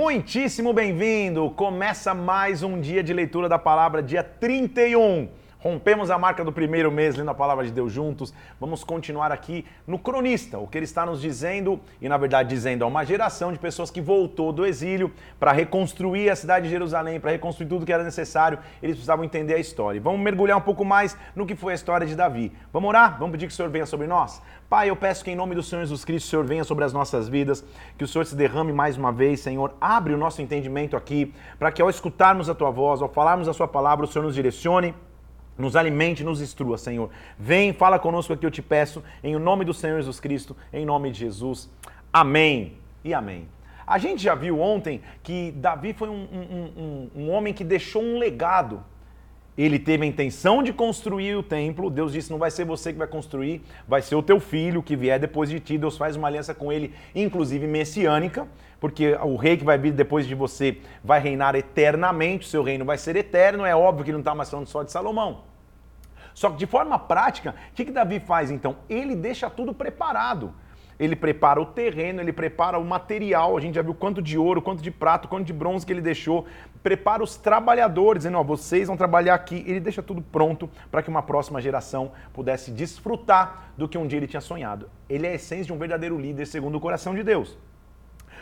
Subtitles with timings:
[0.00, 1.50] Muitíssimo bem-vindo!
[1.50, 5.28] Começa mais um dia de leitura da palavra, dia 31.
[5.60, 8.32] Rompemos a marca do primeiro mês lendo a palavra de Deus juntos.
[8.60, 12.84] Vamos continuar aqui no cronista, o que ele está nos dizendo, e na verdade dizendo
[12.84, 17.18] a uma geração de pessoas que voltou do exílio para reconstruir a cidade de Jerusalém,
[17.18, 18.60] para reconstruir tudo que era necessário.
[18.80, 20.00] Eles precisavam entender a história.
[20.00, 22.52] Vamos mergulhar um pouco mais no que foi a história de Davi.
[22.72, 23.18] Vamos orar?
[23.18, 24.40] Vamos pedir que o Senhor venha sobre nós?
[24.70, 26.92] Pai, eu peço que em nome do Senhor Jesus Cristo, o Senhor venha sobre as
[26.92, 27.64] nossas vidas,
[27.96, 29.74] que o Senhor se derrame mais uma vez, Senhor.
[29.80, 33.52] Abre o nosso entendimento aqui, para que ao escutarmos a tua voz, ao falarmos a
[33.52, 34.94] sua palavra, o Senhor nos direcione
[35.58, 37.10] nos alimente, nos instrua, Senhor.
[37.38, 41.10] Vem, fala conosco aqui, eu te peço, em nome do Senhor Jesus Cristo, em nome
[41.10, 41.68] de Jesus.
[42.12, 43.48] Amém e amém.
[43.88, 48.02] A gente já viu ontem que Davi foi um, um, um, um homem que deixou
[48.02, 48.84] um legado.
[49.56, 51.88] Ele teve a intenção de construir o templo.
[51.90, 54.94] Deus disse: não vai ser você que vai construir, vai ser o teu filho que
[54.94, 55.78] vier depois de ti.
[55.78, 58.46] Deus faz uma aliança com ele, inclusive messiânica,
[58.78, 62.84] porque o rei que vai vir depois de você vai reinar eternamente, o seu reino
[62.84, 63.64] vai ser eterno.
[63.64, 65.47] É óbvio que não está mais falando só de Salomão.
[66.38, 68.76] Só que de forma prática, o que, que Davi faz então?
[68.88, 70.54] Ele deixa tudo preparado.
[70.96, 74.62] Ele prepara o terreno, ele prepara o material, a gente já viu quanto de ouro,
[74.62, 76.46] quanto de prato, quanto de bronze que ele deixou.
[76.80, 79.64] Prepara os trabalhadores, dizendo, ó, vocês vão trabalhar aqui.
[79.66, 84.20] Ele deixa tudo pronto para que uma próxima geração pudesse desfrutar do que um dia
[84.20, 84.88] ele tinha sonhado.
[85.08, 87.58] Ele é a essência de um verdadeiro líder segundo o coração de Deus.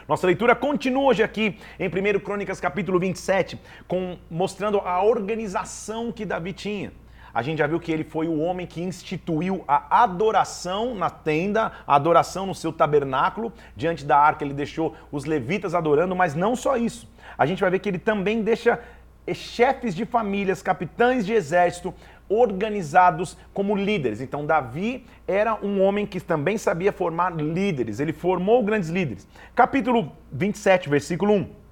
[0.06, 6.26] Nossa leitura continua hoje aqui em 1 Crônicas capítulo 27, com, mostrando a organização que
[6.26, 6.92] Davi tinha.
[7.36, 11.70] A gente já viu que ele foi o homem que instituiu a adoração na tenda,
[11.86, 13.52] a adoração no seu tabernáculo.
[13.76, 17.06] Diante da arca, ele deixou os levitas adorando, mas não só isso.
[17.36, 18.80] A gente vai ver que ele também deixa
[19.34, 21.92] chefes de famílias, capitães de exército,
[22.26, 24.22] organizados como líderes.
[24.22, 29.28] Então, Davi era um homem que também sabia formar líderes, ele formou grandes líderes.
[29.54, 31.65] Capítulo 27, versículo 1.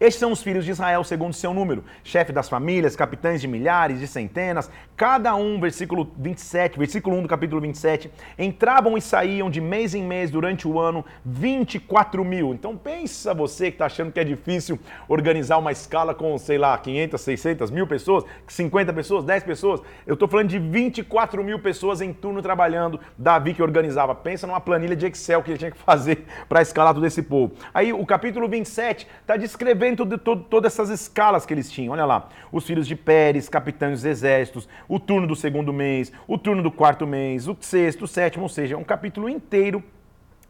[0.00, 3.98] Estes são os filhos de Israel segundo seu número, chefe das famílias, capitães de milhares,
[3.98, 9.60] de centenas, cada um, versículo 27, versículo 1 do capítulo 27, entravam e saíam de
[9.60, 12.54] mês em mês durante o ano 24 mil.
[12.54, 14.78] Então pensa você que está achando que é difícil
[15.08, 19.80] organizar uma escala com, sei lá, 500, 600 mil pessoas, 50 pessoas, 10 pessoas.
[20.06, 24.14] Eu estou falando de 24 mil pessoas em turno trabalhando, Davi que organizava.
[24.14, 27.54] Pensa numa planilha de Excel que ele tinha que fazer para escalar todo esse povo.
[27.74, 31.92] Aí o capítulo 27 está descrevendo dentro de todas essas escalas que eles tinham.
[31.92, 36.36] Olha lá, os filhos de Pérez, capitães dos exércitos, o turno do segundo mês, o
[36.36, 39.82] turno do quarto mês, o sexto, o sétimo, ou seja, um capítulo inteiro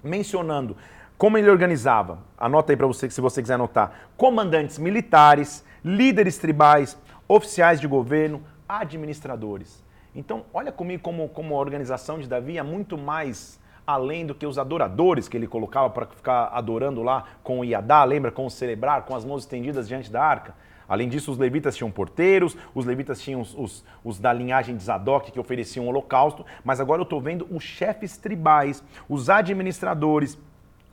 [0.03, 0.77] mencionando
[1.17, 2.21] como ele organizava.
[2.37, 3.93] Anota aí para você, se você quiser anotar.
[4.17, 6.97] Comandantes militares, líderes tribais,
[7.27, 9.85] oficiais de governo, administradores.
[10.15, 14.45] Então, olha comigo como, como a organização de Davi é muito mais além do que
[14.45, 18.31] os adoradores que ele colocava para ficar adorando lá com o Iadá, lembra?
[18.31, 20.55] Com o celebrar, com as mãos estendidas diante da arca.
[20.87, 24.83] Além disso, os levitas tinham porteiros, os levitas tinham os, os, os da linhagem de
[24.83, 30.39] Zadok que ofereciam holocausto, mas agora eu estou vendo os chefes tribais, os administradores,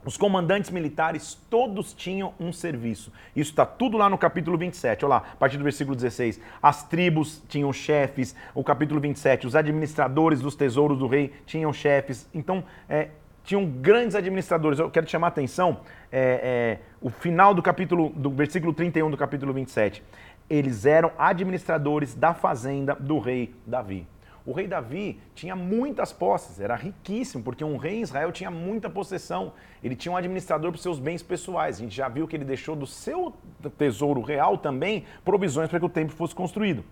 [0.06, 3.12] os comandantes militares todos tinham um serviço.
[3.34, 5.04] Isso está tudo lá no capítulo 27.
[5.04, 6.40] Olha lá, a partir do versículo 16.
[6.62, 8.36] As tribos tinham chefes.
[8.54, 9.48] O capítulo 27.
[9.48, 12.28] Os administradores dos tesouros do rei tinham chefes.
[12.32, 13.08] Então, é,
[13.42, 14.78] tinham grandes administradores.
[14.78, 15.80] Eu quero chamar a atenção,
[16.12, 20.04] é, é, o final do capítulo, do versículo 31 do capítulo 27.
[20.48, 24.06] Eles eram administradores da fazenda do rei Davi.
[24.46, 28.88] O rei Davi tinha muitas posses, era riquíssimo, porque um rei em Israel tinha muita
[28.88, 29.52] possessão.
[29.82, 31.76] Ele tinha um administrador para os seus bens pessoais.
[31.76, 33.34] A gente já viu que ele deixou do seu
[33.76, 36.84] tesouro real também provisões para que o templo fosse construído.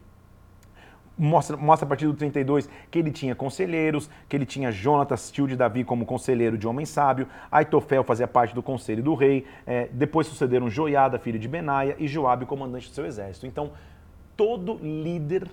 [1.16, 5.46] Mostra, mostra a partir do 32 que ele tinha conselheiros, que ele tinha Jonatas, tio
[5.46, 9.88] de Davi, como conselheiro de homem sábio, Aitofel fazia parte do conselho do rei, é,
[9.92, 13.46] depois sucederam Joiada, filho de Benaia, e Joabe, comandante do seu exército.
[13.46, 13.70] Então,
[14.36, 15.48] todo líder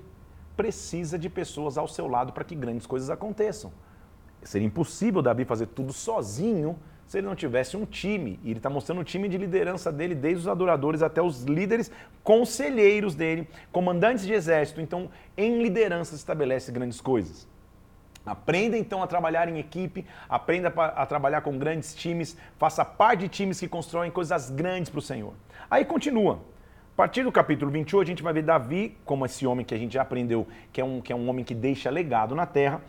[0.56, 3.72] precisa de pessoas ao seu lado para que grandes coisas aconteçam.
[4.44, 8.40] Seria impossível Davi fazer tudo sozinho se ele não tivesse um time.
[8.42, 11.92] E ele está mostrando o time de liderança dele, desde os adoradores até os líderes,
[12.24, 14.80] conselheiros dele, comandantes de exército.
[14.80, 17.48] Então, em liderança se estabelece grandes coisas.
[18.26, 23.30] Aprenda então a trabalhar em equipe, aprenda a trabalhar com grandes times, faça parte de
[23.30, 25.34] times que constroem coisas grandes para o Senhor.
[25.70, 26.40] Aí continua.
[27.02, 29.96] Partir do capítulo 28, a gente vai ver Davi, como esse homem que a gente
[29.96, 32.80] já aprendeu, que é um, que é um homem que deixa legado na terra,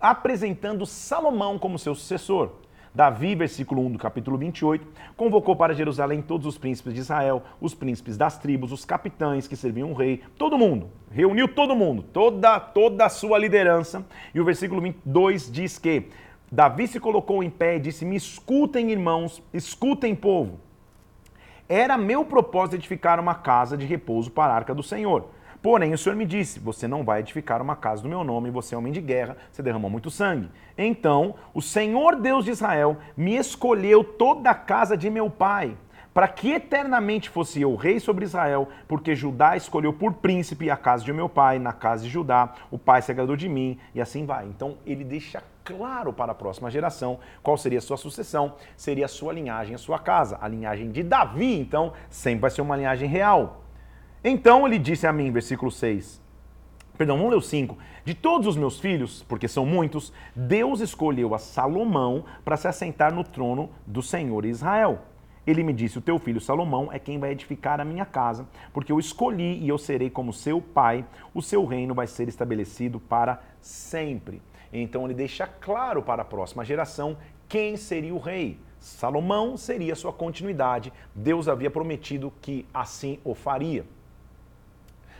[0.00, 2.52] apresentando Salomão como seu sucessor.
[2.94, 7.74] Davi, versículo 1 do capítulo 28, convocou para Jerusalém todos os príncipes de Israel, os
[7.74, 12.60] príncipes das tribos, os capitães que serviam o rei, todo mundo, reuniu todo mundo, toda,
[12.60, 14.06] toda a sua liderança.
[14.32, 16.10] E o versículo 22 diz que
[16.48, 20.67] Davi se colocou em pé e disse: Me escutem, irmãos, escutem, povo.
[21.68, 25.28] Era meu propósito edificar uma casa de repouso para a arca do Senhor.
[25.60, 28.74] Porém, o Senhor me disse: Você não vai edificar uma casa do meu nome, você
[28.74, 30.48] é homem de guerra, você derramou muito sangue.
[30.76, 35.76] Então, o Senhor Deus de Israel me escolheu toda a casa de meu pai,
[36.18, 41.04] para que eternamente fosse eu rei sobre Israel, porque Judá escolheu por príncipe a casa
[41.04, 44.26] de meu pai, na casa de Judá, o pai se agradou de mim, e assim
[44.26, 44.44] vai.
[44.46, 49.08] Então, ele deixa claro para a próxima geração qual seria a sua sucessão, seria a
[49.08, 50.36] sua linhagem, a sua casa.
[50.40, 53.62] A linhagem de Davi, então, sempre vai ser uma linhagem real.
[54.24, 56.20] Então ele disse a mim, versículo 6.
[56.96, 57.78] Perdão, vamos ler o 5.
[58.04, 63.14] De todos os meus filhos, porque são muitos, Deus escolheu a Salomão para se assentar
[63.14, 64.98] no trono do Senhor Israel.
[65.48, 68.92] Ele me disse: O teu filho Salomão é quem vai edificar a minha casa, porque
[68.92, 73.42] eu escolhi e eu serei como seu pai, o seu reino vai ser estabelecido para
[73.58, 74.42] sempre.
[74.70, 77.16] Então ele deixa claro para a próxima geração
[77.48, 78.60] quem seria o rei.
[78.78, 80.92] Salomão seria sua continuidade.
[81.14, 83.86] Deus havia prometido que assim o faria.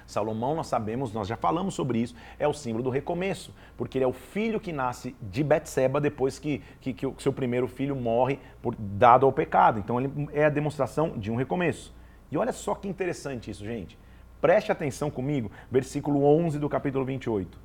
[0.09, 4.07] Salomão, nós sabemos, nós já falamos sobre isso, é o símbolo do recomeço, porque ele
[4.07, 7.95] é o filho que nasce de Betseba depois que, que, que o seu primeiro filho
[7.95, 9.79] morre por, dado ao pecado.
[9.79, 11.95] Então ele é a demonstração de um recomeço.
[12.33, 13.99] E olha só que interessante isso, gente.
[14.41, 17.61] Preste atenção comigo, versículo 11 do capítulo 28.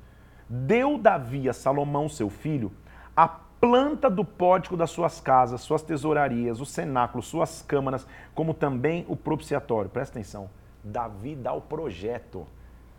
[0.46, 2.70] Deu Davi a Salomão, seu filho,
[3.16, 9.06] a planta do pórtico das suas casas, suas tesourarias, o cenáculo, suas câmaras, como também
[9.08, 9.88] o propiciatório.
[9.88, 10.50] Presta atenção.
[10.84, 12.46] Davi dá o projeto.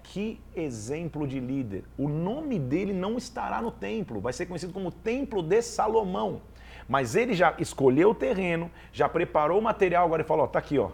[0.03, 1.83] Que exemplo de líder.
[1.97, 6.41] O nome dele não estará no templo, vai ser conhecido como Templo de Salomão.
[6.87, 10.59] Mas ele já escolheu o terreno, já preparou o material, agora ele falou: ó, tá
[10.59, 10.91] aqui, ó.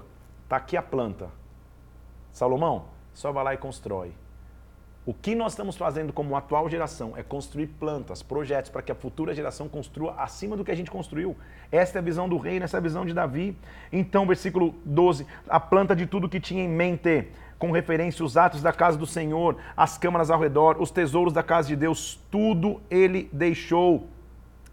[0.48, 1.30] Tá aqui a planta.
[2.32, 4.14] Salomão, só vai lá e constrói.
[5.04, 8.96] O que nós estamos fazendo como atual geração é construir plantas, projetos para que a
[8.96, 11.36] futura geração construa acima do que a gente construiu.
[11.72, 13.58] Esta é a visão do reino, essa é a visão de Davi.
[13.92, 18.62] Então, versículo 12: a planta de tudo que tinha em mente, com referência aos atos
[18.62, 22.80] da casa do Senhor, as câmaras ao redor, os tesouros da casa de Deus, tudo
[22.88, 24.08] ele deixou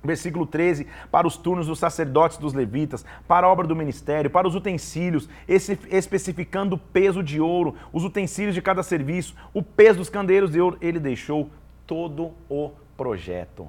[0.09, 4.49] Versículo 13, para os turnos dos sacerdotes dos levitas, para a obra do ministério, para
[4.49, 10.09] os utensílios, especificando o peso de ouro, os utensílios de cada serviço, o peso dos
[10.09, 11.51] candeeiros de ouro, ele deixou
[11.87, 13.69] todo o projeto.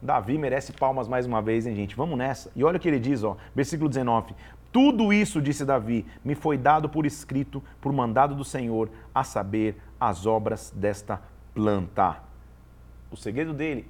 [0.00, 1.94] Davi merece palmas mais uma vez, hein, gente?
[1.94, 2.50] Vamos nessa.
[2.56, 4.34] E olha o que ele diz, ó, versículo 19:
[4.72, 9.76] Tudo isso, disse Davi, me foi dado por escrito, por mandado do Senhor, a saber,
[10.00, 11.20] as obras desta
[11.54, 12.16] planta.
[13.10, 13.86] O segredo dele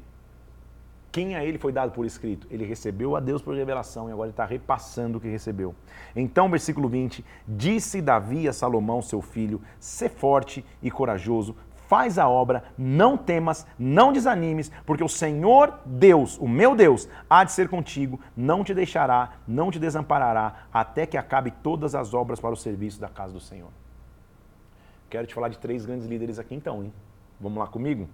[1.16, 2.46] quem a ele foi dado por escrito?
[2.50, 5.74] Ele recebeu a Deus por revelação e agora ele está repassando o que recebeu.
[6.14, 11.56] Então, versículo 20: Disse Davi a Salomão, seu filho: Sê forte e corajoso,
[11.88, 17.44] faz a obra, não temas, não desanimes, porque o Senhor Deus, o meu Deus, há
[17.44, 22.38] de ser contigo, não te deixará, não te desamparará, até que acabe todas as obras
[22.38, 23.70] para o serviço da casa do Senhor.
[25.08, 26.92] Quero te falar de três grandes líderes aqui então, hein?
[27.40, 28.06] Vamos lá comigo?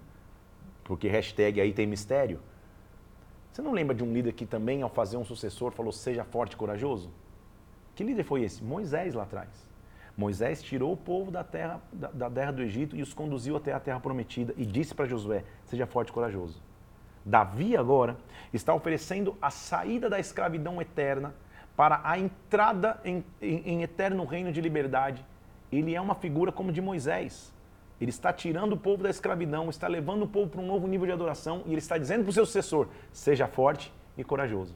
[0.85, 2.39] Porque hashtag aí tem mistério.
[3.53, 6.53] Você não lembra de um líder que também, ao fazer um sucessor, falou: seja forte
[6.53, 7.11] e corajoso?
[7.93, 8.63] Que líder foi esse?
[8.63, 9.47] Moisés lá atrás.
[10.17, 13.71] Moisés tirou o povo da terra, da, da terra do Egito e os conduziu até
[13.71, 16.59] a terra prometida e disse para Josué: seja forte e corajoso.
[17.23, 18.17] Davi agora
[18.51, 21.35] está oferecendo a saída da escravidão eterna
[21.75, 25.23] para a entrada em, em, em eterno reino de liberdade.
[25.71, 27.53] Ele é uma figura como de Moisés.
[28.03, 31.07] Ele está tirando o povo da escravidão, está levando o povo para um novo nível
[31.07, 34.75] de adoração e ele está dizendo para o seu sucessor: seja forte e corajoso.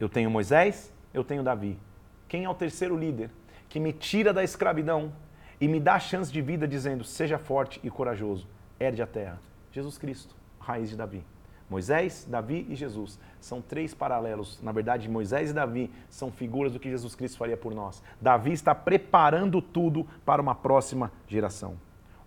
[0.00, 1.78] Eu tenho Moisés, eu tenho Davi.
[2.26, 3.30] Quem é o terceiro líder
[3.68, 5.12] que me tira da escravidão
[5.60, 8.48] e me dá a chance de vida dizendo: seja forte e corajoso,
[8.80, 9.38] herde a terra?
[9.70, 11.22] Jesus Cristo, raiz de Davi.
[11.68, 14.62] Moisés, Davi e Jesus são três paralelos.
[14.62, 18.02] Na verdade, Moisés e Davi são figuras do que Jesus Cristo faria por nós.
[18.18, 21.76] Davi está preparando tudo para uma próxima geração.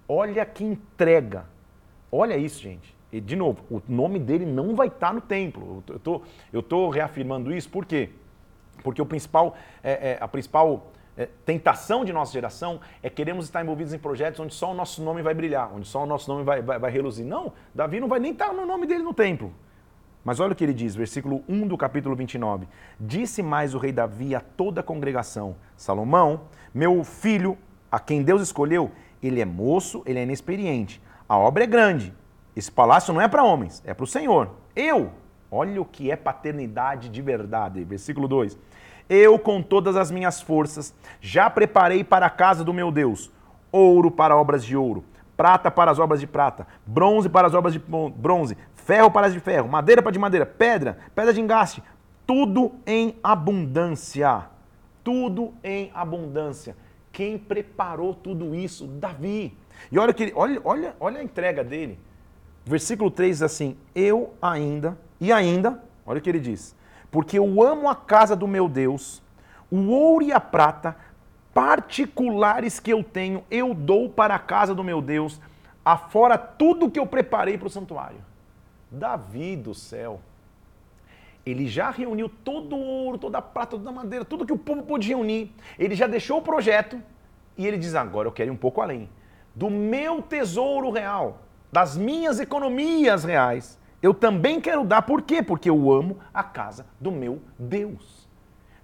[0.07, 1.45] Olha que entrega.
[2.11, 2.95] Olha isso, gente.
[3.11, 5.83] E, de novo, o nome dele não vai estar no templo.
[5.87, 6.21] Eu tô,
[6.51, 8.09] eu tô reafirmando isso por quê?
[8.83, 13.61] Porque o principal, é, é, a principal é, tentação de nossa geração é queremos estar
[13.61, 16.43] envolvidos em projetos onde só o nosso nome vai brilhar, onde só o nosso nome
[16.43, 17.25] vai, vai, vai reluzir.
[17.25, 19.53] Não, Davi não vai nem estar no nome dele no templo.
[20.23, 22.67] Mas olha o que ele diz, versículo 1 do capítulo 29.
[22.99, 26.41] Disse mais o rei Davi a toda a congregação: Salomão,
[26.73, 27.57] meu filho,
[27.89, 31.01] a quem Deus escolheu, ele é moço, ele é inexperiente.
[31.27, 32.13] A obra é grande.
[32.55, 34.51] Esse palácio não é para homens, é para o Senhor.
[34.75, 35.11] Eu,
[35.51, 37.83] olha o que é paternidade de verdade.
[37.83, 38.57] Versículo 2.
[39.09, 43.31] Eu, com todas as minhas forças, já preparei para a casa do meu Deus
[43.71, 45.03] ouro para obras de ouro,
[45.35, 49.33] prata para as obras de prata, bronze para as obras de bronze, ferro para as
[49.33, 51.83] de ferro, madeira para de madeira, pedra, pedra de engaste,
[52.25, 54.45] tudo em abundância
[55.07, 56.75] tudo em abundância.
[57.17, 58.85] Quem preparou tudo isso?
[58.85, 59.57] Davi.
[59.91, 61.99] E olha, que, olha, olha, olha a entrega dele.
[62.63, 66.75] Versículo 3 diz assim: Eu ainda, e ainda, olha o que ele diz:
[67.09, 69.19] Porque eu amo a casa do meu Deus,
[69.71, 70.95] o ouro e a prata,
[71.55, 75.41] particulares que eu tenho, eu dou para a casa do meu Deus,
[75.83, 78.23] afora tudo que eu preparei para o santuário.
[78.91, 80.21] Davi do céu.
[81.47, 84.57] Ele já reuniu todo o ouro, toda a prata, toda a madeira, tudo que o
[84.57, 85.49] povo podia reunir.
[85.79, 87.01] Ele já deixou o projeto
[87.57, 89.09] e ele diz: agora eu quero ir um pouco além.
[89.55, 95.03] Do meu tesouro real, das minhas economias reais, eu também quero dar.
[95.03, 95.41] Por quê?
[95.41, 98.27] Porque eu amo a casa do meu Deus.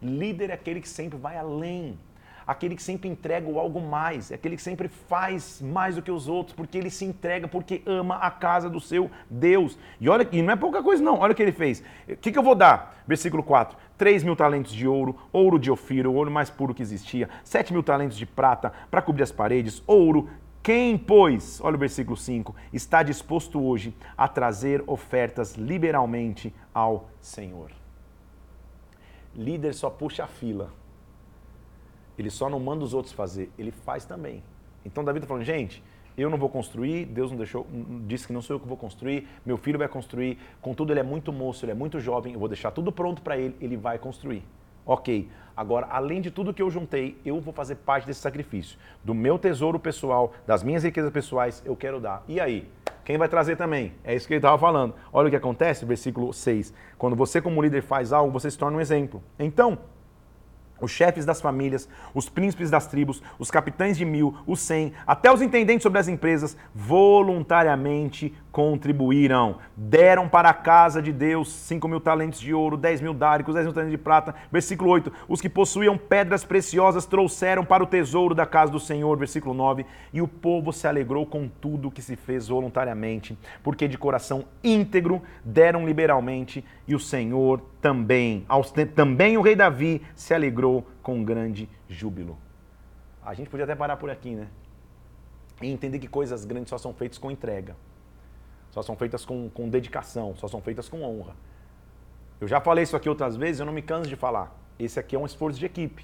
[0.01, 2.00] Líder é aquele que sempre vai além
[2.46, 6.12] aquele que sempre entrega o algo mais, é aquele que sempre faz mais do que
[6.12, 9.78] os outros, porque ele se entrega, porque ama a casa do seu Deus.
[10.00, 11.84] E olha, não é pouca coisa não, olha o que ele fez.
[12.08, 13.04] O que, que eu vou dar?
[13.08, 13.78] Versículo 4.
[13.98, 17.72] 3 mil talentos de ouro, ouro de ofiro, o ouro mais puro que existia, 7
[17.72, 20.30] mil talentos de prata para cobrir as paredes, ouro,
[20.64, 27.70] quem, pois, olha o versículo 5, está disposto hoje a trazer ofertas liberalmente ao Senhor?
[29.36, 30.72] Líder só puxa a fila.
[32.17, 34.43] Ele só não manda os outros fazer, ele faz também.
[34.86, 35.84] Então Davi está falando, gente,
[36.17, 37.65] eu não vou construir, Deus não deixou,
[38.05, 41.03] disse que não sou eu que vou construir, meu filho vai construir, contudo ele é
[41.03, 43.98] muito moço, ele é muito jovem, eu vou deixar tudo pronto para ele, ele vai
[43.98, 44.43] construir.
[44.86, 48.77] Ok, agora além de tudo que eu juntei, eu vou fazer parte desse sacrifício.
[49.03, 52.24] Do meu tesouro pessoal, das minhas riquezas pessoais, eu quero dar.
[52.27, 52.70] E aí?
[53.05, 53.93] Quem vai trazer também?
[54.03, 54.93] É isso que ele estava falando.
[55.12, 56.74] Olha o que acontece, versículo 6.
[56.98, 59.22] Quando você, como líder, faz algo, você se torna um exemplo.
[59.38, 59.77] Então,
[60.84, 65.32] os chefes das famílias, os príncipes das tribos, os capitães de mil, os cem, até
[65.32, 69.57] os intendentes sobre as empresas, voluntariamente contribuíram.
[69.75, 73.65] Deram para a casa de Deus cinco mil talentos de ouro, dez mil dáricos, dez
[73.65, 74.36] mil talentos de prata.
[74.51, 75.12] Versículo 8.
[75.27, 79.17] Os que possuíam pedras preciosas trouxeram para o tesouro da casa do Senhor.
[79.17, 79.86] Versículo 9.
[80.13, 85.24] E o povo se alegrou com tudo que se fez voluntariamente, porque de coração íntegro
[85.43, 88.45] deram liberalmente, e o Senhor também.
[88.93, 92.38] Também o rei Davi se alegrou com grande júbilo.
[93.25, 94.48] A gente podia até parar por aqui, né?
[95.60, 97.75] E entender que coisas grandes só são feitas com entrega
[98.74, 101.36] só são feitas com, com dedicação, só são feitas com honra.
[102.42, 104.51] Eu já falei isso aqui outras vezes, eu não me canso de falar.
[104.80, 106.03] Esse aqui é um esforço de equipe.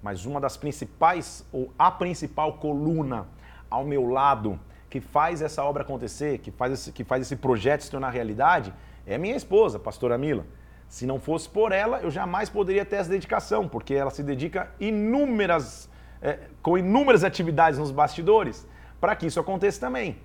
[0.00, 3.26] Mas uma das principais, ou a principal coluna
[3.68, 4.56] ao meu lado,
[4.88, 8.72] que faz essa obra acontecer, que faz esse, que faz esse projeto se tornar realidade,
[9.04, 10.46] é minha esposa, pastora Mila.
[10.88, 14.72] Se não fosse por ela, eu jamais poderia ter essa dedicação, porque ela se dedica
[14.78, 15.90] inúmeras,
[16.22, 18.64] é, com inúmeras atividades nos bastidores
[19.00, 20.18] para que isso aconteça também.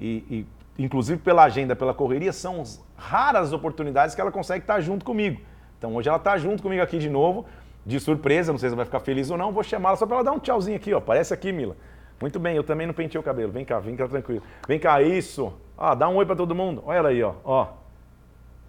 [0.00, 2.62] E, e inclusive pela agenda, pela correria, são
[2.96, 5.40] raras oportunidades que ela consegue estar junto comigo.
[5.78, 7.46] Então hoje ela está junto comigo aqui de novo,
[7.84, 10.24] de surpresa, não sei se vai ficar feliz ou não, vou chamá-la só para ela
[10.24, 10.98] dar um tchauzinho aqui, ó.
[10.98, 11.76] Aparece aqui, Mila.
[12.20, 13.50] Muito bem, eu também não pentei o cabelo.
[13.50, 14.42] Vem cá, vem cá tranquilo.
[14.68, 15.52] Vem cá, isso.
[15.76, 16.80] Ah, dá um oi para todo mundo.
[16.86, 17.34] Olha ela aí, ó.
[17.44, 17.66] ó.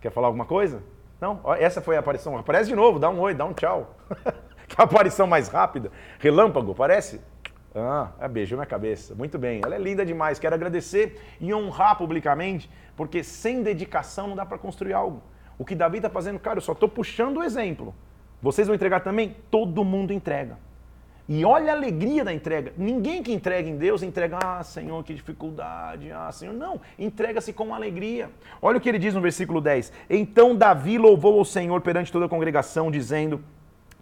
[0.02, 0.82] Quer falar alguma coisa?
[1.22, 1.40] Não?
[1.44, 2.36] Ó, essa foi a aparição.
[2.36, 3.96] Aparece de novo, dá um oi, dá um tchau.
[4.68, 5.92] que aparição mais rápida.
[6.20, 7.22] Relâmpago, parece?
[7.76, 9.16] Ah, é, beijou minha cabeça.
[9.16, 9.62] Muito bem.
[9.64, 10.38] Ela é linda demais.
[10.38, 15.22] Quero agradecer e honrar publicamente, porque sem dedicação não dá para construir algo.
[15.58, 17.94] O que Davi está fazendo, cara, eu só estou puxando o exemplo.
[18.42, 19.36] Vocês vão entregar também?
[19.50, 20.58] Todo mundo entrega.
[21.28, 22.74] E olha a alegria da entrega.
[22.78, 26.54] Ninguém que entrega em Deus entrega, ah, Senhor, que dificuldade, ah, Senhor.
[26.54, 28.30] Não, entrega-se com alegria.
[28.62, 29.94] Olha o que ele diz no versículo 10.
[30.10, 33.42] Então Davi louvou o Senhor perante toda a congregação, dizendo: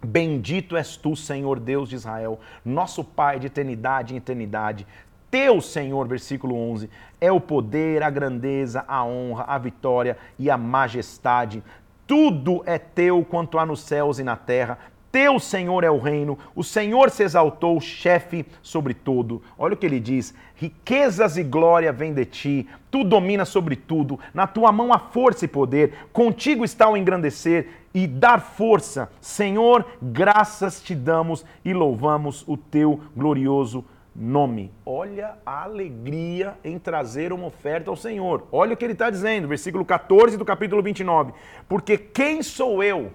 [0.04, 4.86] Bendito és tu, Senhor Deus de Israel, nosso Pai de eternidade em eternidade.
[5.30, 6.90] Teu, Senhor, versículo 11,
[7.20, 11.62] é o poder, a grandeza, a honra, a vitória e a majestade.
[12.06, 14.78] Tudo é teu quanto há nos céus e na terra.
[15.12, 19.42] Teu Senhor é o reino, o Senhor se exaltou, chefe sobre tudo.
[19.58, 24.18] Olha o que ele diz: riquezas e glória vêm de ti, tu dominas sobre tudo,
[24.32, 29.12] na tua mão há força e poder, contigo está o engrandecer e dar força.
[29.20, 34.70] Senhor, graças te damos e louvamos o teu glorioso nome.
[34.84, 38.46] Olha a alegria em trazer uma oferta ao Senhor.
[38.50, 41.32] Olha o que ele está dizendo, versículo 14 do capítulo 29.
[41.68, 43.10] Porque quem sou eu?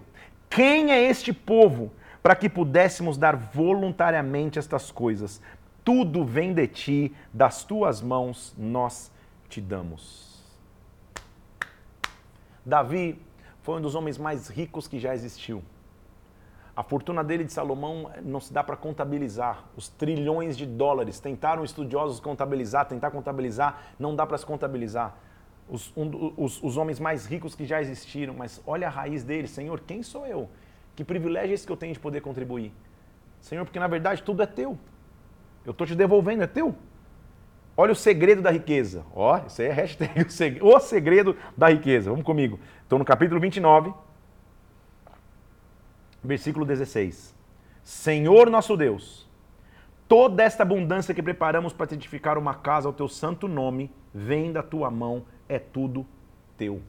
[0.49, 5.41] Quem é este povo para que pudéssemos dar voluntariamente estas coisas?
[5.83, 9.11] Tudo vem de ti, das tuas mãos nós
[9.49, 10.43] te damos.
[12.65, 13.21] Davi
[13.61, 15.63] foi um dos homens mais ricos que já existiu.
[16.75, 19.63] A fortuna dele de Salomão não se dá para contabilizar.
[19.75, 21.19] Os trilhões de dólares.
[21.19, 25.15] Tentaram estudiosos contabilizar, tentar contabilizar, não dá para se contabilizar
[25.69, 29.47] os, um, os, os homens mais ricos que já existiram, mas olha a raiz dele,
[29.47, 30.49] Senhor, quem sou eu?
[30.95, 32.71] Que privilégio é esse que eu tenho de poder contribuir?
[33.41, 34.77] Senhor, porque na verdade tudo é teu.
[35.65, 36.75] Eu estou te devolvendo, é teu.
[37.75, 39.05] Olha o segredo da riqueza.
[39.13, 42.09] Ó, isso aí é hashtag o segredo da riqueza.
[42.09, 42.59] Vamos comigo.
[42.81, 43.93] Estou no capítulo 29,
[46.23, 47.35] versículo 16.
[47.83, 49.29] Senhor nosso Deus,
[50.07, 54.51] toda esta abundância que preparamos para te edificar uma casa ao teu santo nome, vem
[54.51, 56.05] da tua mão, é tudo
[56.57, 56.81] teu.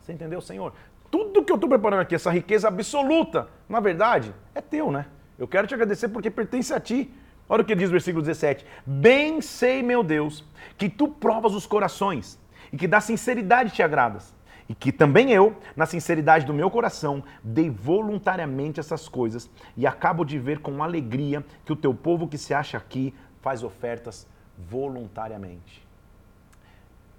[0.00, 0.72] Você entendeu, Senhor?
[1.10, 5.06] Tudo que eu estou preparando aqui, essa riqueza absoluta, na verdade, é teu, né?
[5.38, 7.12] Eu quero te agradecer porque pertence a ti.
[7.48, 10.44] Olha o que diz o versículo 17: Bem sei, meu Deus,
[10.76, 12.38] que tu provas os corações
[12.72, 14.34] e que da sinceridade te agradas.
[14.68, 20.26] E que também eu, na sinceridade do meu coração, dei voluntariamente essas coisas e acabo
[20.26, 24.26] de ver com alegria que o teu povo que se acha aqui faz ofertas
[24.58, 25.87] voluntariamente.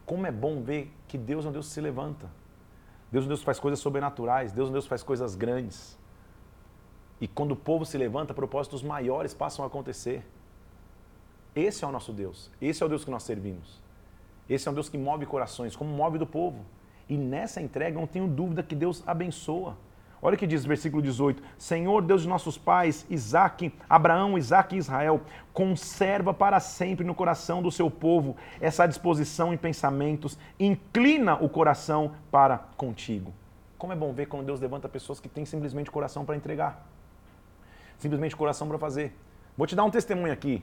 [0.09, 2.27] Como é bom ver que Deus é um Deus se levanta.
[3.11, 4.51] Deus é um Deus faz coisas sobrenaturais.
[4.51, 5.99] Deus é um Deus faz coisas grandes.
[7.21, 10.25] E quando o povo se levanta, propósitos maiores passam a acontecer.
[11.55, 12.49] Esse é o nosso Deus.
[12.59, 13.79] Esse é o Deus que nós servimos.
[14.49, 16.65] Esse é um Deus que move corações, como move do povo.
[17.07, 19.77] E nessa entrega, não tenho dúvida que Deus abençoa.
[20.21, 24.77] Olha o que diz versículo 18: Senhor Deus de nossos pais, Isaac, Abraão, Isaac e
[24.77, 25.21] Israel,
[25.53, 32.11] conserva para sempre no coração do seu povo essa disposição em pensamentos, inclina o coração
[32.29, 33.33] para contigo.
[33.77, 36.85] Como é bom ver quando Deus levanta pessoas que têm simplesmente coração para entregar,
[37.97, 39.15] simplesmente coração para fazer.
[39.57, 40.61] Vou te dar um testemunho aqui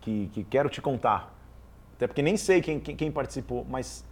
[0.00, 1.32] que, que quero te contar,
[1.94, 4.04] até porque nem sei quem, quem, quem participou, mas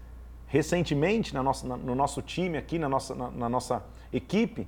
[0.47, 3.83] recentemente na nossa, na, no nosso time aqui, na nossa, na, na nossa
[4.17, 4.67] equipe,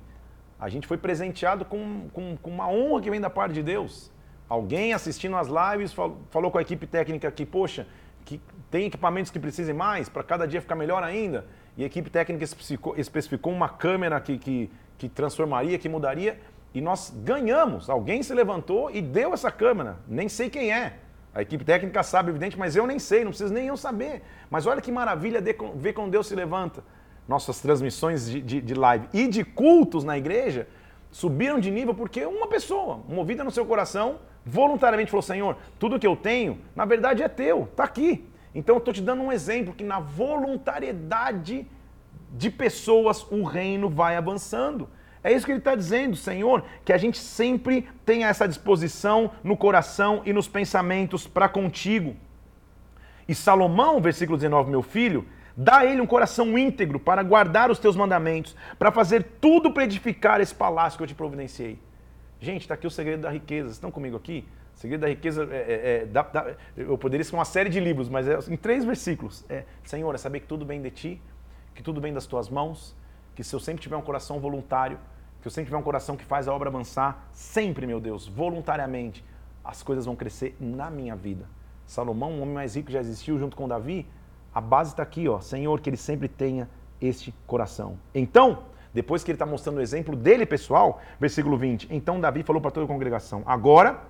[0.59, 4.11] a gente foi presenteado com, com, com, uma honra que vem da parte de Deus.
[4.47, 7.87] Alguém assistindo as lives falou, falou com a equipe técnica que, poxa,
[8.25, 11.45] que tem equipamentos que precisem mais para cada dia ficar melhor ainda.
[11.77, 16.39] E a equipe técnica especificou, especificou uma câmera que, que, que transformaria, que mudaria.
[16.73, 17.89] E nós ganhamos.
[17.89, 19.97] Alguém se levantou e deu essa câmera.
[20.07, 20.97] Nem sei quem é.
[21.33, 24.23] A equipe técnica sabe, evidente, mas eu nem sei, não preciso nem eu saber.
[24.49, 25.41] Mas olha que maravilha
[25.75, 26.83] ver quando Deus se levanta
[27.29, 30.67] nossas transmissões de, de, de live e de cultos na igreja
[31.11, 36.07] subiram de nível porque uma pessoa, movida no seu coração, voluntariamente falou: Senhor, tudo que
[36.07, 38.27] eu tenho, na verdade é teu, está aqui.
[38.53, 41.67] Então eu estou te dando um exemplo que na voluntariedade
[42.31, 44.89] de pessoas o reino vai avançando.
[45.23, 49.55] É isso que ele está dizendo, Senhor, que a gente sempre tenha essa disposição no
[49.55, 52.15] coração e nos pensamentos para contigo.
[53.27, 57.79] E Salomão, versículo 19, meu filho, Dá a ele um coração íntegro para guardar os
[57.79, 61.79] teus mandamentos, para fazer tudo para edificar esse palácio que eu te providenciei.
[62.39, 63.71] Gente, está aqui o segredo da riqueza.
[63.71, 64.47] Estão comigo aqui?
[64.73, 68.27] O segredo da riqueza, é, é, é eu poderia escrever uma série de livros, mas
[68.27, 69.43] é em três versículos.
[69.49, 71.21] É, Senhor, é saber que tudo vem de ti,
[71.75, 72.95] que tudo vem das tuas mãos,
[73.35, 74.97] que se eu sempre tiver um coração voluntário,
[75.41, 79.23] que eu sempre tiver um coração que faz a obra avançar, sempre, meu Deus, voluntariamente,
[79.63, 81.45] as coisas vão crescer na minha vida.
[81.85, 84.05] Salomão, o homem mais rico já existiu junto com Davi,
[84.53, 85.39] a base está aqui, ó.
[85.39, 86.69] Senhor, que ele sempre tenha
[87.01, 87.97] este coração.
[88.13, 88.59] Então,
[88.93, 91.87] depois que ele está mostrando o exemplo dele pessoal, versículo 20.
[91.91, 94.01] Então Davi falou para toda a congregação: Agora,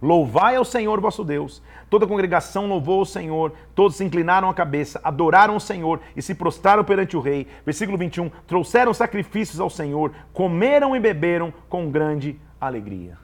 [0.00, 1.62] louvai ao Senhor vosso Deus.
[1.88, 6.22] Toda a congregação louvou o Senhor, todos se inclinaram a cabeça, adoraram o Senhor e
[6.22, 7.46] se prostraram perante o rei.
[7.64, 8.28] Versículo 21.
[8.46, 13.16] Trouxeram sacrifícios ao Senhor, comeram e beberam com grande alegria.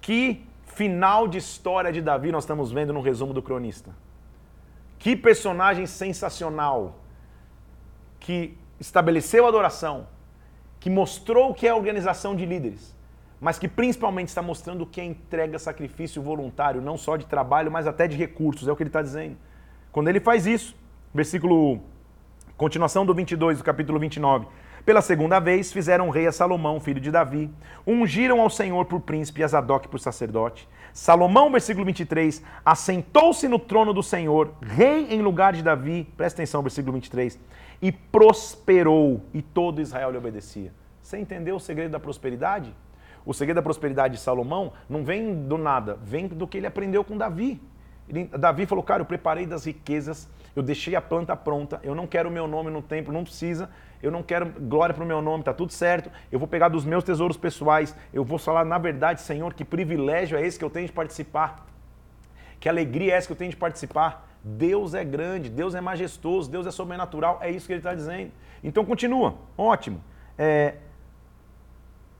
[0.00, 3.90] Que final de história de Davi nós estamos vendo no resumo do cronista.
[5.00, 7.00] Que personagem sensacional
[8.20, 10.06] que estabeleceu a adoração,
[10.78, 12.94] que mostrou o que é organização de líderes,
[13.40, 17.72] mas que principalmente está mostrando o que é entrega sacrifício voluntário, não só de trabalho,
[17.72, 19.38] mas até de recursos, é o que ele está dizendo.
[19.90, 20.76] Quando ele faz isso,
[21.14, 21.80] versículo,
[22.58, 24.48] continuação do 22, do capítulo 29.
[24.84, 27.50] Pela segunda vez, fizeram rei a Salomão, filho de Davi.
[27.86, 30.68] Ungiram ao Senhor por príncipe e a Zadok por sacerdote.
[30.92, 36.08] Salomão, versículo 23, assentou-se no trono do Senhor, rei em lugar de Davi.
[36.16, 37.38] Presta atenção, versículo 23.
[37.80, 40.72] E prosperou, e todo Israel lhe obedecia.
[41.00, 42.74] Você entendeu o segredo da prosperidade?
[43.24, 47.04] O segredo da prosperidade de Salomão não vem do nada, vem do que ele aprendeu
[47.04, 47.60] com Davi.
[48.08, 52.06] Ele, Davi falou, cara, eu preparei das riquezas, eu deixei a planta pronta, eu não
[52.06, 53.70] quero o meu nome no templo, não precisa,
[54.02, 56.84] eu não quero glória para o meu nome, tá tudo certo, eu vou pegar dos
[56.84, 60.70] meus tesouros pessoais, eu vou falar, na verdade, Senhor, que privilégio é esse que eu
[60.70, 61.66] tenho de participar,
[62.58, 64.28] que alegria é essa que eu tenho de participar.
[64.42, 68.32] Deus é grande, Deus é majestoso, Deus é sobrenatural, é isso que ele está dizendo.
[68.64, 70.02] Então continua, ótimo.
[70.38, 70.74] É,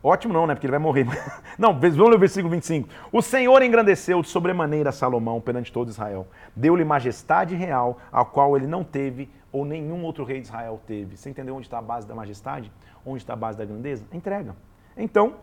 [0.02, 0.54] Ótimo não, né?
[0.54, 1.06] Porque ele vai morrer.
[1.58, 2.88] Não, vamos ler o versículo 25.
[3.12, 6.26] O Senhor engrandeceu de sobremaneira Salomão perante todo Israel.
[6.56, 11.16] Deu-lhe majestade real, a qual ele não teve ou nenhum outro rei de Israel teve.
[11.16, 12.70] Você entendeu onde está a base da majestade?
[13.04, 14.04] Onde está a base da grandeza?
[14.12, 14.54] Entrega.
[14.96, 15.36] Então,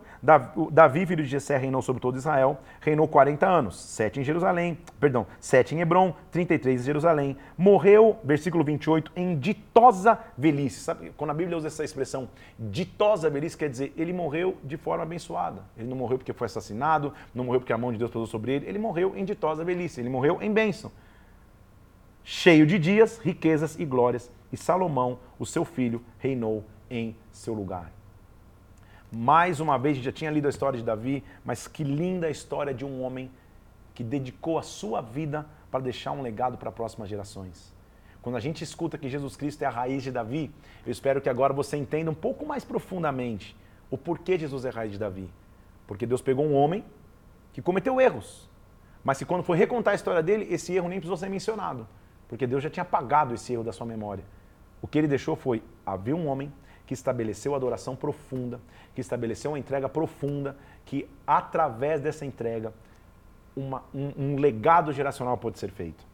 [0.70, 5.26] Davi, filho de Jessé, reinou sobre todo Israel, reinou 40 anos, 7 em Jerusalém, perdão,
[5.40, 7.36] 7 em Hebron, 33 em Jerusalém.
[7.56, 10.80] Morreu, versículo 28, em ditosa velhice.
[10.80, 15.02] Sabe, quando a Bíblia usa essa expressão ditosa velhice, quer dizer, ele morreu de forma
[15.02, 15.62] abençoada.
[15.76, 18.52] Ele não morreu porque foi assassinado, não morreu porque a mão de Deus pesou sobre
[18.52, 20.92] ele, ele morreu em ditosa velhice, ele morreu em bênção.
[22.30, 27.90] Cheio de dias, riquezas e glórias, e Salomão, o seu filho, reinou em seu lugar.
[29.10, 32.26] Mais uma vez, a gente já tinha lido a história de Davi, mas que linda
[32.26, 33.30] a história de um homem
[33.94, 37.72] que dedicou a sua vida para deixar um legado para próximas gerações.
[38.20, 40.50] Quando a gente escuta que Jesus Cristo é a raiz de Davi,
[40.84, 43.56] eu espero que agora você entenda um pouco mais profundamente
[43.90, 45.30] o porquê Jesus é a raiz de Davi.
[45.86, 46.84] Porque Deus pegou um homem
[47.54, 48.50] que cometeu erros,
[49.02, 51.88] mas que quando foi recontar a história dele, esse erro nem precisou ser mencionado,
[52.28, 54.24] porque Deus já tinha apagado esse erro da sua memória.
[54.80, 56.52] O que ele deixou foi: havia um homem
[56.86, 58.60] que estabeleceu adoração profunda,
[58.94, 62.72] que estabeleceu uma entrega profunda, que através dessa entrega
[63.56, 66.06] uma, um, um legado geracional pode ser feito.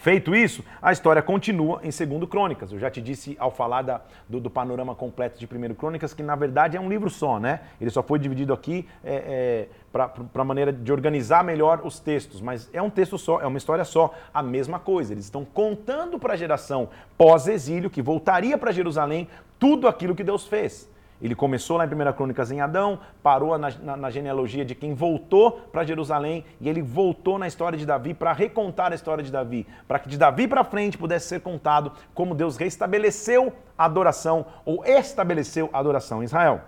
[0.00, 2.72] Feito isso, a história continua em 2 Crônicas.
[2.72, 6.22] Eu já te disse ao falar da, do, do, panorama completo de 1 Crônicas que,
[6.22, 7.60] na verdade, é um livro só, né?
[7.78, 12.40] Ele só foi dividido aqui é, é, para a maneira de organizar melhor os textos,
[12.40, 14.14] mas é um texto só, é uma história só.
[14.32, 19.86] A mesma coisa, eles estão contando para a geração pós-exílio, que voltaria para Jerusalém, tudo
[19.86, 20.88] aquilo que Deus fez.
[21.20, 24.94] Ele começou lá em 1 Crônicas em Adão, parou na, na, na genealogia de quem
[24.94, 29.30] voltou para Jerusalém e ele voltou na história de Davi para recontar a história de
[29.30, 34.46] Davi, para que de Davi para frente pudesse ser contado como Deus restabeleceu a adoração
[34.64, 36.62] ou estabeleceu a adoração em Israel.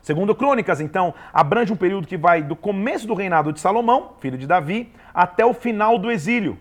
[0.00, 4.38] Segundo Crônicas, então, abrange um período que vai do começo do reinado de Salomão, filho
[4.38, 6.56] de Davi, até o final do exílio,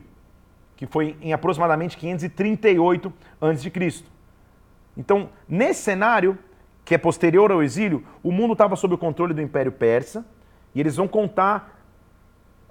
[0.76, 4.04] que foi em aproximadamente 538 a.C.
[4.98, 6.40] Então, nesse cenário,
[6.86, 10.24] que é posterior ao exílio, o mundo estava sob o controle do Império Persa,
[10.74, 11.82] e eles vão contar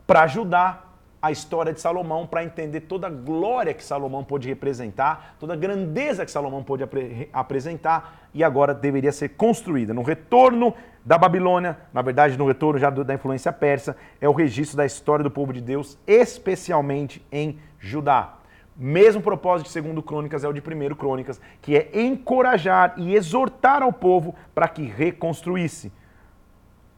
[0.06, 0.84] para ajudar
[1.20, 5.56] a história de Salomão, para entender toda a glória que Salomão pôde representar, toda a
[5.56, 6.94] grandeza que Salomão pôde ap
[7.32, 9.94] apresentar, e agora deveria ser construída.
[9.94, 14.76] No retorno da Babilônia, na verdade, no retorno já da influência persa, é o registro
[14.76, 18.34] da história do povo de Deus, especialmente em Judá.
[18.76, 23.82] Mesmo propósito de segundo Crônicas é o de primeiro Crônicas, que é encorajar e exortar
[23.84, 25.92] ao povo para que reconstruísse,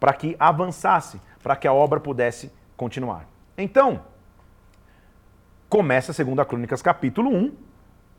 [0.01, 3.29] para que avançasse, para que a obra pudesse continuar.
[3.59, 4.01] Então,
[5.69, 7.53] começa a segunda Crônicas capítulo 1.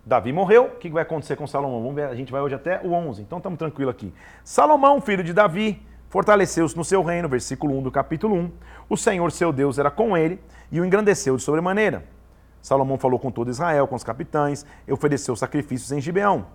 [0.06, 1.82] Davi morreu, o que vai acontecer com Salomão?
[1.82, 4.14] Vamos ver, a gente vai hoje até o 11, então estamos tranquilo aqui.
[4.44, 8.52] Salomão, filho de Davi, fortaleceu-se no seu reino, versículo 1 do capítulo 1.
[8.88, 10.40] O Senhor seu Deus era com ele
[10.72, 12.17] e o engrandeceu de sobremaneira
[12.62, 16.48] Salomão falou com todo Israel, com os capitães, ofereceu sacrifícios em Gibeão.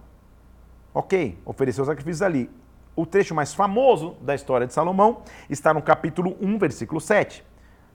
[0.95, 2.51] Ok, ofereceu sacrifícios ali.
[2.95, 7.43] O trecho mais famoso da história de Salomão está no capítulo 1, versículo 7.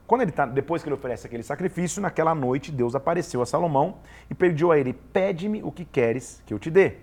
[0.07, 3.97] Quando ele tá, depois que ele oferece aquele sacrifício, naquela noite Deus apareceu a Salomão
[4.29, 6.95] e pediu a ele: Pede-me o que queres que eu te dê.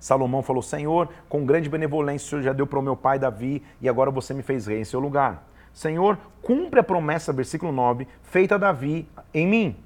[0.00, 3.62] Salomão falou: Senhor, com grande benevolência o Senhor já deu para o meu pai Davi
[3.80, 5.46] e agora você me fez rei em seu lugar.
[5.72, 9.76] Senhor, cumpre a promessa, versículo 9, feita a Davi em mim.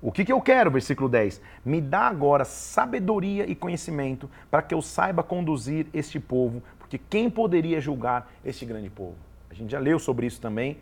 [0.00, 0.70] O que, que eu quero?
[0.70, 1.40] Versículo 10.
[1.64, 7.30] Me dá agora sabedoria e conhecimento para que eu saiba conduzir este povo, porque quem
[7.30, 9.16] poderia julgar este grande povo?
[9.50, 10.78] A gente já leu sobre isso também.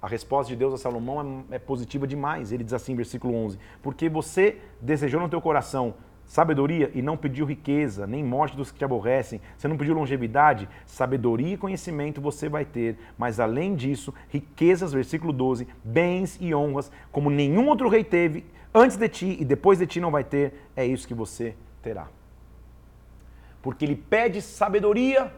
[0.00, 2.52] A resposta de Deus a Salomão é, é positiva demais.
[2.52, 5.94] Ele diz assim, versículo 11: Porque você desejou no teu coração
[6.26, 9.40] sabedoria e não pediu riqueza, nem morte dos que te aborrecem.
[9.56, 12.98] Você não pediu longevidade, sabedoria e conhecimento você vai ter.
[13.16, 18.96] Mas além disso, riquezas, versículo 12, bens e honras, como nenhum outro rei teve antes
[18.96, 22.08] de ti e depois de ti não vai ter, é isso que você terá.
[23.62, 25.32] Porque ele pede sabedoria,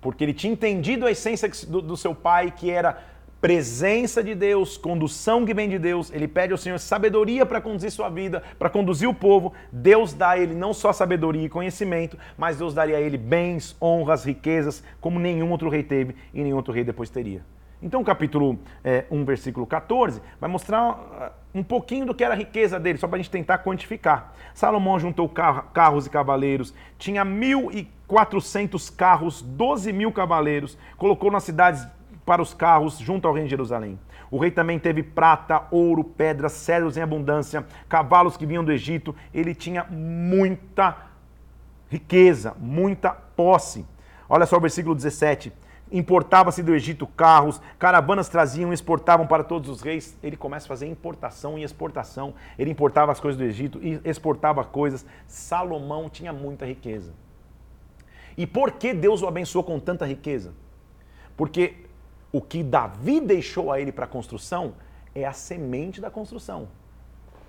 [0.00, 3.02] porque ele tinha entendido a essência do, do seu pai, que era
[3.44, 7.90] presença de Deus, condução que vem de Deus, ele pede ao Senhor sabedoria para conduzir
[7.90, 9.52] sua vida, para conduzir o povo.
[9.70, 13.76] Deus dá a ele não só sabedoria e conhecimento, mas Deus daria a ele bens,
[13.82, 17.42] honras, riquezas, como nenhum outro rei teve e nenhum outro rei depois teria.
[17.82, 22.38] Então, capítulo é, 1, versículo 14, vai mostrar uh, um pouquinho do que era a
[22.38, 24.32] riqueza dele, só para a gente tentar quantificar.
[24.54, 31.86] Salomão juntou carros e cavaleiros, tinha 1.400 carros, 12 mil cavaleiros, colocou nas cidades
[32.24, 33.98] para os carros junto ao rei de Jerusalém.
[34.30, 39.14] O rei também teve prata, ouro, pedras, cedros em abundância, cavalos que vinham do Egito.
[39.32, 40.96] Ele tinha muita
[41.88, 43.86] riqueza, muita posse.
[44.28, 45.52] Olha só o versículo 17.
[45.92, 50.18] Importava-se do Egito carros, caravanas traziam e exportavam para todos os reis.
[50.22, 52.34] Ele começa a fazer importação e exportação.
[52.58, 55.06] Ele importava as coisas do Egito e exportava coisas.
[55.28, 57.12] Salomão tinha muita riqueza.
[58.36, 60.52] E por que Deus o abençoou com tanta riqueza?
[61.36, 61.83] Porque
[62.34, 64.74] o que Davi deixou a ele para a construção
[65.14, 66.66] é a semente da construção.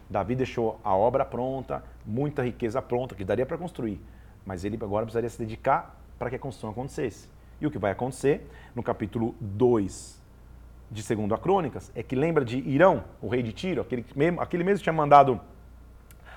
[0.07, 3.99] Davi deixou a obra pronta, muita riqueza pronta, que daria para construir.
[4.45, 7.27] Mas ele agora precisaria se dedicar para que a construção acontecesse.
[7.59, 10.21] E o que vai acontecer no capítulo 2
[10.91, 14.63] de 2 Crônicas é que lembra de Irão, o rei de Tiro, aquele mesmo, aquele
[14.63, 15.41] mesmo que tinha mandado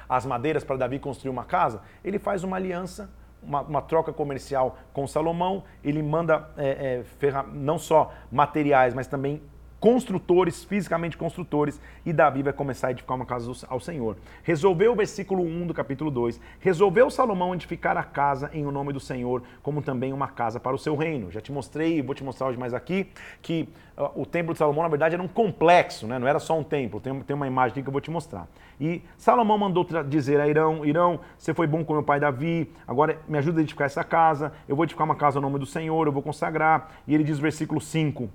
[0.08, 3.10] as madeiras para Davi construir uma casa, ele faz uma aliança,
[3.42, 9.42] uma, uma troca comercial com Salomão, ele manda é, é, não só materiais, mas também
[9.80, 14.16] construtores, fisicamente construtores, e Davi vai começar a edificar uma casa ao Senhor.
[14.42, 18.92] Resolveu o versículo 1 do capítulo 2, resolveu Salomão edificar a casa em o nome
[18.92, 21.30] do Senhor, como também uma casa para o seu reino.
[21.30, 23.08] Já te mostrei, vou te mostrar hoje mais aqui,
[23.40, 26.18] que uh, o templo de Salomão, na verdade, era um complexo, né?
[26.18, 28.48] não era só um templo, tem, tem uma imagem aqui que eu vou te mostrar.
[28.80, 33.18] E Salomão mandou dizer a Irão, Irão, você foi bom com meu pai Davi, agora
[33.28, 36.06] me ajuda a edificar essa casa, eu vou edificar uma casa ao nome do Senhor,
[36.06, 36.90] eu vou consagrar.
[37.06, 38.28] E ele diz no versículo 5,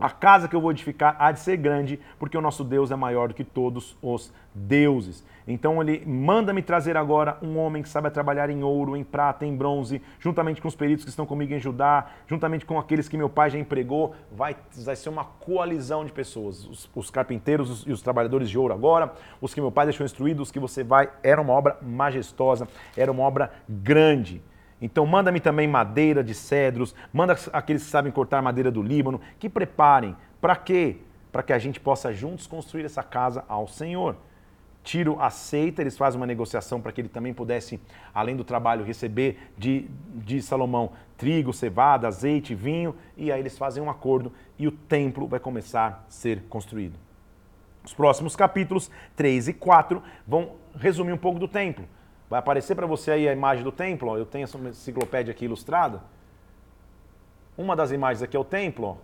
[0.00, 2.96] a casa que eu vou edificar há de ser grande, porque o nosso Deus é
[2.96, 5.24] maior do que todos os deuses.
[5.46, 9.56] Então ele manda-me trazer agora um homem que sabe trabalhar em ouro, em prata, em
[9.56, 13.28] bronze, juntamente com os peritos que estão comigo em Judá, juntamente com aqueles que meu
[13.28, 14.14] pai já empregou.
[14.30, 16.64] Vai, vai ser uma coalizão de pessoas.
[16.64, 20.48] Os, os carpinteiros e os trabalhadores de ouro agora, os que meu pai deixou instruídos,
[20.48, 21.10] os que você vai.
[21.22, 24.42] Era uma obra majestosa, era uma obra grande.
[24.80, 29.48] Então manda-me também madeira de cedros, manda aqueles que sabem cortar madeira do Líbano, que
[29.48, 30.16] preparem.
[30.40, 30.96] Para quê?
[31.30, 34.16] Para que a gente possa juntos construir essa casa ao Senhor.
[34.82, 37.78] Tiro aceita, eles fazem uma negociação para que ele também pudesse,
[38.14, 43.82] além do trabalho, receber de, de Salomão trigo, cevada, azeite, vinho, e aí eles fazem
[43.82, 46.98] um acordo e o templo vai começar a ser construído.
[47.84, 51.84] Os próximos capítulos 3 e 4 vão resumir um pouco do templo.
[52.30, 54.16] Vai aparecer para você aí a imagem do templo.
[54.16, 56.00] Eu tenho essa enciclopédia aqui ilustrada.
[57.58, 58.98] Uma das imagens aqui é o templo.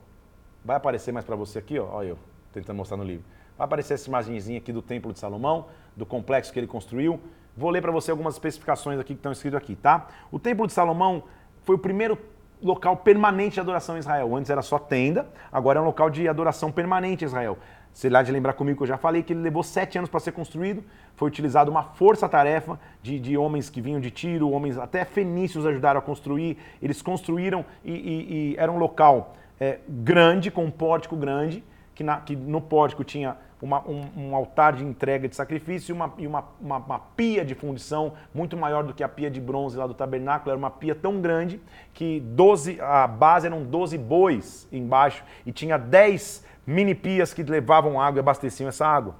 [0.64, 1.88] Vai aparecer mais para você aqui, ó.
[1.90, 2.18] Olha eu
[2.52, 3.24] tentando mostrar no livro.
[3.58, 7.20] Vai aparecer essa imagenzinha aqui do templo de Salomão, do complexo que ele construiu.
[7.56, 10.06] Vou ler para você algumas especificações aqui que estão escritas aqui, tá?
[10.30, 11.24] O templo de Salomão
[11.64, 12.16] foi o primeiro
[12.62, 14.36] local permanente de adoração em Israel.
[14.36, 17.58] Antes era só tenda, agora é um local de adoração permanente em Israel.
[17.96, 20.20] Você lá de lembrar comigo que eu já falei que ele levou sete anos para
[20.20, 20.84] ser construído.
[21.14, 25.98] Foi utilizado uma força-tarefa de, de, homens que vinham de tiro, homens até fenícios ajudaram
[26.00, 26.58] a construir.
[26.82, 32.04] Eles construíram e, e, e era um local é, grande, com um pórtico grande, que,
[32.04, 36.12] na, que no pórtico tinha uma, um, um, altar de entrega de sacrifício e, uma,
[36.18, 39.78] e uma, uma, uma, pia de fundição muito maior do que a pia de bronze
[39.78, 40.50] lá do tabernáculo.
[40.50, 41.58] Era uma pia tão grande
[41.94, 48.00] que 12, a base eram 12 bois embaixo e tinha 10 mini pias que levavam
[48.00, 49.14] água e abasteciam essa água.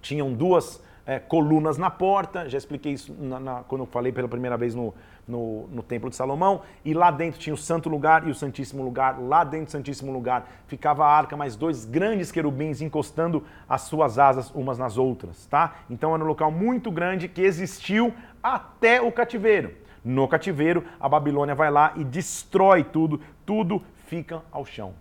[0.00, 4.28] Tinham duas é, colunas na porta, já expliquei isso na, na, quando eu falei pela
[4.28, 4.92] primeira vez no,
[5.26, 8.82] no, no, Templo de Salomão, e lá dentro tinha o Santo Lugar e o Santíssimo
[8.82, 9.20] Lugar.
[9.20, 14.18] Lá dentro do Santíssimo Lugar ficava a arca, mais dois grandes querubins encostando as suas
[14.18, 15.76] asas umas nas outras, tá?
[15.88, 19.74] Então era um local muito grande que existiu até o cativeiro.
[20.04, 24.94] No cativeiro, a Babilônia vai lá e destrói tudo, tudo fica ao chão.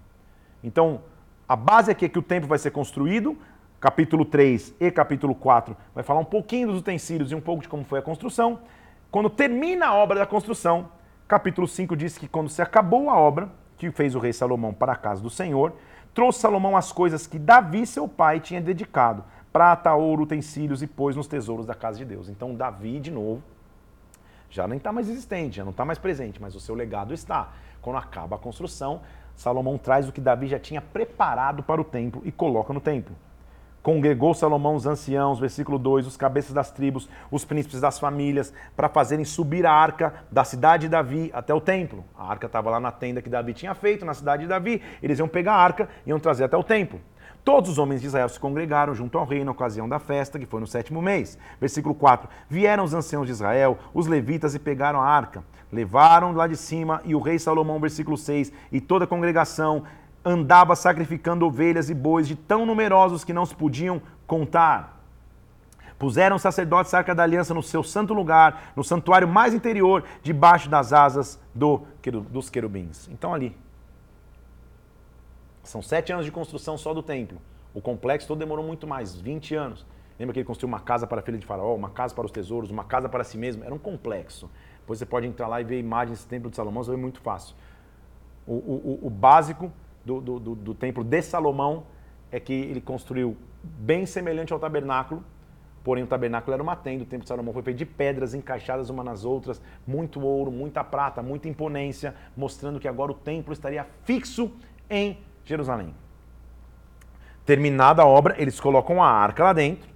[0.64, 1.02] Então,
[1.48, 3.38] a base aqui é que o templo vai ser construído,
[3.80, 7.70] capítulo 3 e capítulo 4 vai falar um pouquinho dos utensílios e um pouco de
[7.70, 8.60] como foi a construção.
[9.12, 10.90] Quando termina a obra da construção,
[11.28, 14.94] capítulo 5 diz que quando se acabou a obra, que fez o rei Salomão para
[14.94, 15.74] a casa do Senhor,
[16.14, 21.16] trouxe Salomão as coisas que Davi, seu pai, tinha dedicado: prata, ouro, utensílios e pôs
[21.16, 22.28] nos tesouros da casa de Deus.
[22.28, 23.44] Então, Davi, de novo,
[24.50, 27.52] já nem está mais existente, já não está mais presente, mas o seu legado está.
[27.82, 29.02] Quando acaba a construção,
[29.36, 33.16] Salomão traz o que Davi já tinha preparado para o templo e coloca no templo.
[33.86, 38.90] Congregou Salomão os anciãos, versículo 2, os cabeças das tribos, os príncipes das famílias, para
[38.90, 42.04] fazerem subir a arca da cidade de Davi até o templo.
[42.18, 44.82] A arca estava lá na tenda que Davi tinha feito, na cidade de Davi.
[45.04, 47.00] Eles iam pegar a arca e iam trazer até o templo.
[47.46, 50.48] Todos os homens de Israel se congregaram junto ao rei na ocasião da festa, que
[50.48, 51.38] foi no sétimo mês.
[51.62, 55.44] Versículo 4: Vieram os anciãos de Israel, os levitas, e pegaram a arca.
[55.72, 59.84] Levaram lá de cima, e o rei Salomão, versículo 6, e toda a congregação
[60.26, 65.04] andava sacrificando ovelhas e bois de tão numerosos que não se podiam contar.
[66.00, 70.04] Puseram os sacerdotes a arca da aliança no seu santo lugar, no santuário mais interior,
[70.24, 71.84] debaixo das asas do,
[72.32, 73.08] dos querubins.
[73.10, 73.56] Então ali,
[75.66, 77.40] são sete anos de construção só do templo.
[77.74, 79.86] O complexo todo demorou muito mais, 20 anos.
[80.18, 82.32] Lembra que ele construiu uma casa para a filha de Faraó, uma casa para os
[82.32, 83.64] tesouros, uma casa para si mesmo?
[83.64, 84.50] Era um complexo.
[84.80, 87.20] Depois você pode entrar lá e ver imagens do templo de Salomão, isso é muito
[87.20, 87.56] fácil.
[88.48, 89.72] O, o, o básico
[90.06, 91.86] do, do, do, do templo de Salomão
[92.32, 95.24] é que ele construiu bem semelhante ao tabernáculo,
[95.86, 98.90] Porém, o tabernáculo era uma tenda, o templo de Salomão foi feito de pedras encaixadas
[98.90, 103.86] umas nas outras, muito ouro, muita prata, muita imponência, mostrando que agora o templo estaria
[104.04, 104.52] fixo
[104.90, 105.20] em.
[107.46, 109.88] Terminada a obra, eles colocam a arca lá dentro.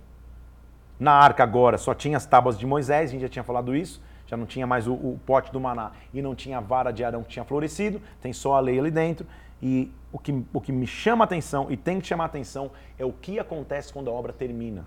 [1.00, 4.02] Na arca agora só tinha as tábuas de Moisés, a gente já tinha falado isso,
[4.28, 7.04] já não tinha mais o, o pote do maná e não tinha a vara de
[7.04, 9.26] Arão que tinha florescido, tem só a lei ali dentro.
[9.62, 13.12] E o que, o que me chama atenção e tem que chamar atenção é o
[13.12, 14.86] que acontece quando a obra termina.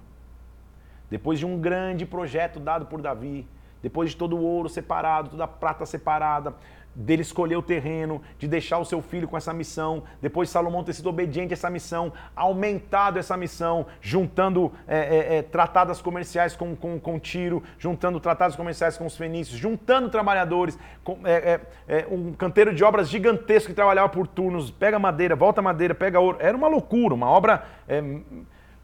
[1.11, 3.47] Depois de um grande projeto dado por Davi,
[3.83, 6.55] depois de todo o ouro separado, toda a prata separada,
[6.95, 10.85] dele escolher o terreno, de deixar o seu filho com essa missão, depois de Salomão
[10.85, 16.55] ter sido obediente a essa missão, aumentado essa missão, juntando é, é, é, tratadas comerciais
[16.55, 22.01] com, com, com Tiro, juntando tratados comerciais com os fenícios, juntando trabalhadores, com, é, é,
[22.01, 26.21] é, um canteiro de obras gigantesco que trabalhava por turnos, pega madeira, volta madeira, pega
[26.21, 27.65] ouro, era uma loucura, uma obra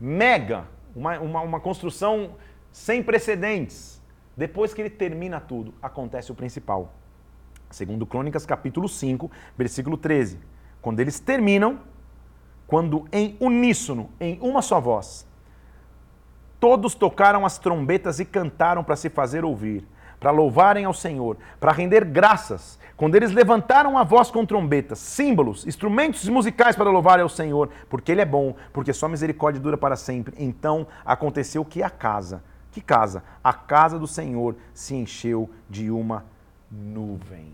[0.01, 2.37] mega, uma, uma, uma construção
[2.73, 3.99] sem precedentes.
[4.37, 6.93] Depois que ele termina tudo, acontece o principal
[7.71, 10.39] Segundo Crônicas, capítulo 5, versículo 13.
[10.81, 11.81] Quando eles terminam,
[12.67, 15.27] quando em uníssono, em uma só voz,
[16.59, 19.87] todos tocaram as trombetas e cantaram para se fazer ouvir,
[20.19, 22.79] para louvarem ao Senhor, para render graças.
[22.97, 28.11] Quando eles levantaram a voz com trombetas, símbolos, instrumentos musicais para louvar ao Senhor, porque
[28.11, 30.35] Ele é bom, porque sua misericórdia dura para sempre.
[30.39, 33.23] Então aconteceu que a casa, que casa?
[33.45, 36.25] A casa do Senhor se encheu de uma
[36.71, 37.53] nuvem.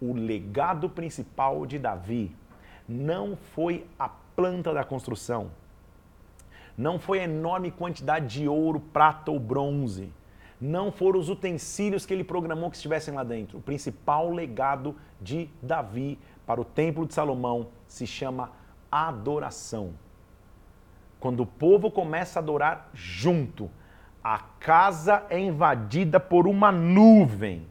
[0.00, 2.34] O legado principal de Davi
[2.88, 5.50] não foi a planta da construção,
[6.76, 10.12] não foi a enorme quantidade de ouro, prata ou bronze,
[10.60, 13.58] não foram os utensílios que ele programou que estivessem lá dentro.
[13.58, 18.50] O principal legado de Davi para o Templo de Salomão se chama
[18.90, 19.92] adoração.
[21.18, 23.70] Quando o povo começa a adorar junto,
[24.22, 27.66] a casa é invadida por uma nuvem.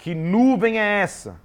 [0.00, 1.38] Que nuvem é essa?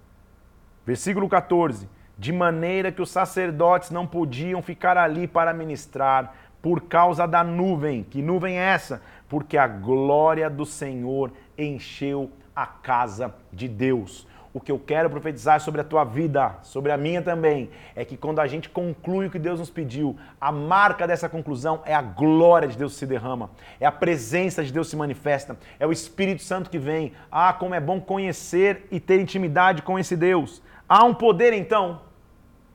[0.85, 1.89] Versículo 14.
[2.17, 8.03] De maneira que os sacerdotes não podiam ficar ali para ministrar por causa da nuvem.
[8.03, 9.01] Que nuvem é essa?
[9.27, 15.59] Porque a glória do Senhor encheu a casa de Deus o que eu quero profetizar
[15.59, 19.29] sobre a tua vida, sobre a minha também, é que quando a gente conclui o
[19.29, 23.05] que Deus nos pediu, a marca dessa conclusão é a glória de Deus que se
[23.05, 23.49] derrama,
[23.81, 27.11] é a presença de Deus que se manifesta, é o Espírito Santo que vem.
[27.29, 30.61] Ah, como é bom conhecer e ter intimidade com esse Deus.
[30.87, 31.99] Há um poder então,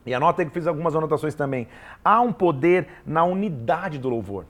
[0.05, 1.67] e anota que fiz algumas anotações também,
[2.05, 4.45] há um poder na unidade do louvor.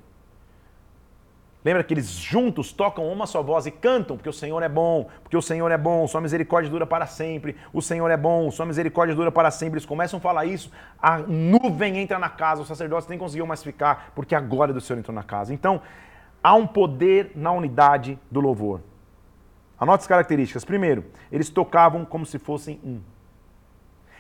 [1.63, 5.11] Lembra que eles juntos tocam uma só voz e cantam, porque o Senhor é bom,
[5.23, 8.65] porque o Senhor é bom, sua misericórdia dura para sempre, o Senhor é bom, sua
[8.65, 9.79] misericórdia dura para sempre.
[9.79, 10.71] Eles começam a falar isso,
[11.01, 14.81] a nuvem entra na casa, os sacerdotes nem conseguiam mais ficar, porque a glória do
[14.81, 15.53] Senhor entrou na casa.
[15.53, 15.83] Então,
[16.43, 18.81] há um poder na unidade do louvor.
[19.79, 20.65] Anote as características.
[20.65, 23.01] Primeiro, eles tocavam como se fossem um.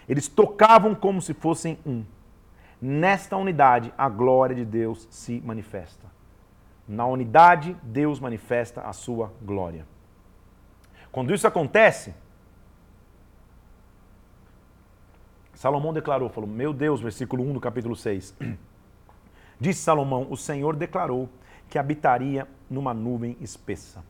[0.07, 2.05] Eles tocavam como se fossem um.
[2.83, 6.19] Nesta unidade, a glória de Deus se manifesta.
[6.90, 9.87] Na unidade, Deus manifesta a sua glória.
[11.12, 12.12] Quando isso acontece,
[15.55, 18.35] Salomão declarou, falou: Meu Deus, versículo 1 do capítulo 6.
[19.61, 21.29] Disse Salomão: O Senhor declarou
[21.68, 24.03] que habitaria numa nuvem espessa.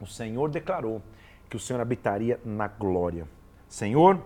[0.00, 1.00] O Senhor declarou
[1.48, 3.28] que o Senhor habitaria na glória.
[3.68, 4.20] Senhor,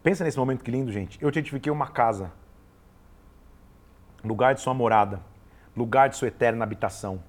[0.00, 1.20] pensa nesse momento que lindo, gente.
[1.20, 2.30] Eu te edifiquei uma casa,
[4.22, 5.33] lugar de sua morada
[5.76, 7.20] lugar de sua eterna habitação.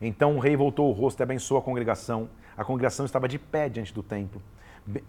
[0.00, 2.28] Então o rei voltou o rosto e abençoou a congregação.
[2.56, 4.42] A congregação estava de pé diante do templo,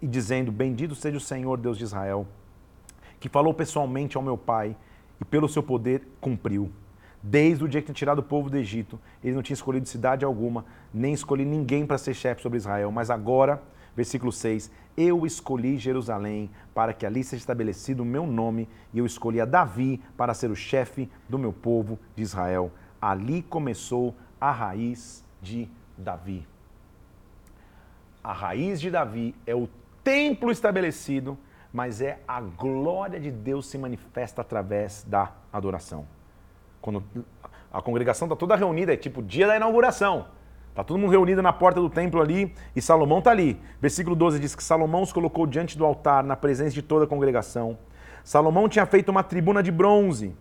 [0.02, 2.26] e dizendo: Bendito seja o Senhor, Deus de Israel,
[3.20, 4.76] que falou pessoalmente ao meu pai
[5.20, 6.70] e pelo seu poder cumpriu.
[7.22, 10.24] Desde o dia que tinha tirado o povo do Egito, ele não tinha escolhido cidade
[10.24, 12.92] alguma, nem escolhido ninguém para ser chefe sobre Israel.
[12.92, 13.60] Mas agora,
[13.96, 19.06] versículo 6, eu escolhi Jerusalém para que ali seja estabelecido o meu nome, e eu
[19.06, 22.72] escolhi a Davi para ser o chefe do meu povo de Israel.
[23.00, 26.44] Ali começou a raiz de Davi.
[28.24, 29.68] A raiz de Davi é o
[30.02, 31.38] templo estabelecido,
[31.72, 36.06] mas é a glória de Deus se manifesta através da adoração.
[36.80, 37.04] Quando
[37.72, 40.26] a congregação está toda reunida, é tipo dia da inauguração.
[40.78, 43.60] Está todo mundo reunido na porta do templo ali e Salomão está ali.
[43.80, 47.08] Versículo 12 diz que Salomão os colocou diante do altar, na presença de toda a
[47.08, 47.76] congregação.
[48.22, 50.36] Salomão tinha feito uma tribuna de bronze,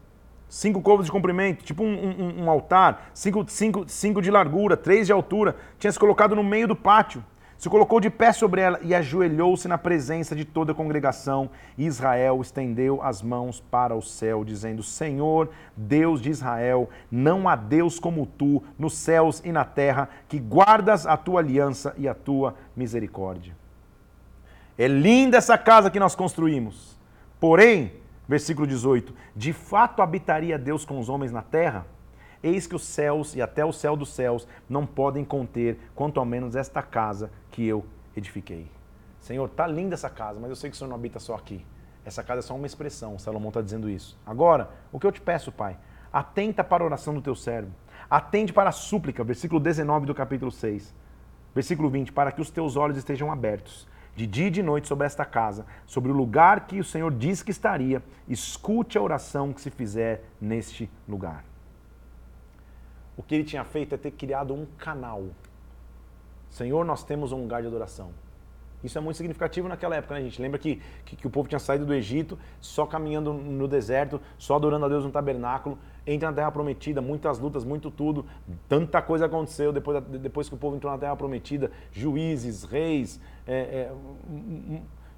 [0.48, 5.08] cinco côvados de comprimento, tipo um, um, um, altar, cinco, cinco, cinco de largura, três
[5.08, 5.56] de altura.
[5.80, 7.26] Tinha se colocado no meio do pátio.
[7.58, 11.50] Se colocou de pé sobre ela e ajoelhou-se na presença de toda a congregação.
[11.78, 18.00] Israel estendeu as mãos para o céu, dizendo: Senhor, Deus de Israel, não há Deus
[18.00, 22.56] como tu, nos céus e na terra, que guardas a tua aliança e a tua
[22.76, 23.56] misericórdia.
[24.78, 26.96] É linda essa casa que nós construímos.
[27.40, 27.94] Porém,
[28.28, 31.86] versículo 18: De fato habitaria Deus com os homens na terra?
[32.42, 36.26] Eis que os céus e até o céu dos céus não podem conter, quanto ao
[36.26, 37.86] menos esta casa que eu
[38.16, 38.70] edifiquei.
[39.20, 41.66] Senhor, tá linda essa casa, mas eu sei que o Senhor não habita só aqui.
[42.06, 44.18] Essa casa é só uma expressão, Salomão está dizendo isso.
[44.26, 45.78] Agora, o que eu te peço, Pai,
[46.14, 47.72] atenta para a oração do teu servo.
[48.10, 50.96] Atende para a súplica, versículo 19 do capítulo 6.
[51.54, 55.06] Versículo 20, para que os teus olhos estejam abertos, de dia e de noite sobre
[55.06, 59.60] esta casa, sobre o lugar que o Senhor diz que estaria, escute a oração que
[59.60, 61.44] se fizer neste lugar
[63.18, 65.26] o que ele tinha feito é ter criado um canal.
[66.50, 68.12] Senhor, nós temos um lugar de adoração.
[68.84, 70.40] Isso é muito significativo naquela época, né, gente?
[70.40, 74.56] Lembra que, que, que, o povo tinha saído do Egito, só caminhando no deserto, só
[74.56, 78.26] adorando a Deus no tabernáculo, entra na Terra Prometida, muitas lutas, muito tudo,
[78.70, 83.92] tanta coisa aconteceu depois, depois que o povo entrou na Terra Prometida, juízes, reis, é,
[83.92, 83.94] é,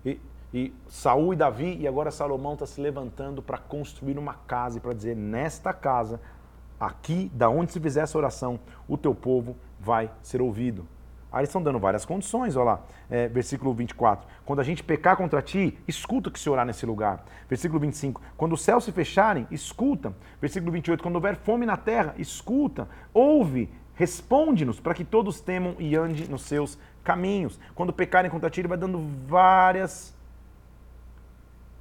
[0.05, 0.19] e,
[0.53, 4.81] e Saul e Davi, e agora Salomão está se levantando para construir uma casa e
[4.81, 6.19] para dizer: nesta casa
[6.79, 10.87] aqui, da onde se fizer essa oração, o teu povo vai ser ouvido.
[11.31, 14.27] Aí eles estão dando várias condições, olha lá, é, versículo 24.
[14.45, 17.23] Quando a gente pecar contra ti, escuta que se orar nesse lugar.
[17.47, 18.19] Versículo 25.
[18.35, 20.13] Quando os céus se fecharem, escuta.
[20.41, 21.03] Versículo 28.
[21.03, 26.41] Quando houver fome na terra, escuta, ouve, responde-nos, para que todos temam e andem nos
[26.43, 27.59] seus caminhos.
[27.75, 30.17] Quando pecarem contra ti, ele vai dando várias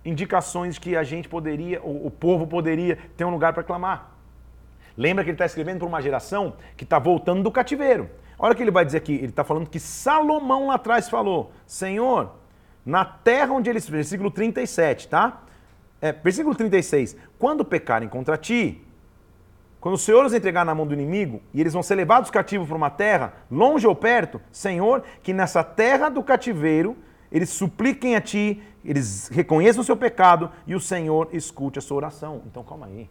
[0.05, 4.18] indicações que a gente poderia, o povo poderia ter um lugar para clamar.
[4.99, 8.11] Lembra que ele está escrevendo para uma geração que está voltando do cativeiro.
[8.37, 9.15] Olha o que ele vai dizer aqui.
[9.15, 12.33] Ele está falando que Salomão lá atrás falou: Senhor,
[12.85, 13.89] na terra onde eles.
[13.89, 15.45] Versículo 37, tá?
[16.03, 17.17] É, versículo 36.
[17.39, 18.85] Quando pecarem contra ti,
[19.81, 22.67] quando o Senhor os entregar na mão do inimigo e eles vão ser levados cativos
[22.67, 26.97] para uma terra, longe ou perto, Senhor, que nessa terra do cativeiro
[27.31, 31.99] eles supliquem a ti, eles reconheçam o seu pecado e o Senhor escute a sua
[31.99, 32.43] oração.
[32.47, 33.09] Então calma aí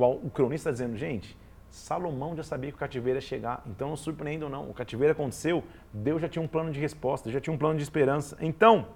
[0.00, 1.36] o, cronista está dizendo, gente,
[1.70, 4.68] Salomão já sabia que o cativeiro ia chegar, então não surpreendam não.
[4.68, 7.82] O cativeiro aconteceu, Deus já tinha um plano de resposta, já tinha um plano de
[7.82, 8.36] esperança.
[8.40, 8.88] Então,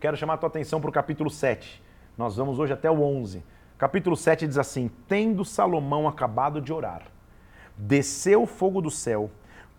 [0.00, 1.82] quero chamar a tua atenção para o capítulo 7.
[2.16, 3.42] Nós vamos hoje até o 11.
[3.78, 7.02] Capítulo 7 diz assim: Tendo Salomão acabado de orar,
[7.76, 9.30] desceu o fogo do céu,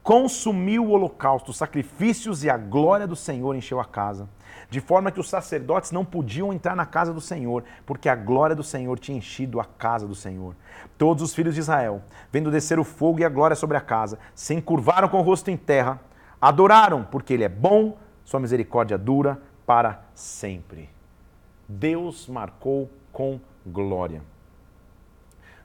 [0.02, 4.28] consumiu o holocausto, os sacrifícios e a glória do Senhor encheu a casa
[4.72, 8.56] de forma que os sacerdotes não podiam entrar na casa do Senhor, porque a glória
[8.56, 10.56] do Senhor tinha enchido a casa do Senhor.
[10.98, 12.02] Todos os filhos de Israel,
[12.32, 15.52] vendo descer o fogo e a glória sobre a casa, se encurvaram com o rosto
[15.52, 16.00] em terra,
[16.40, 20.90] adoraram, porque ele é bom, sua misericórdia dura para sempre.
[21.68, 24.24] Deus marcou com glória.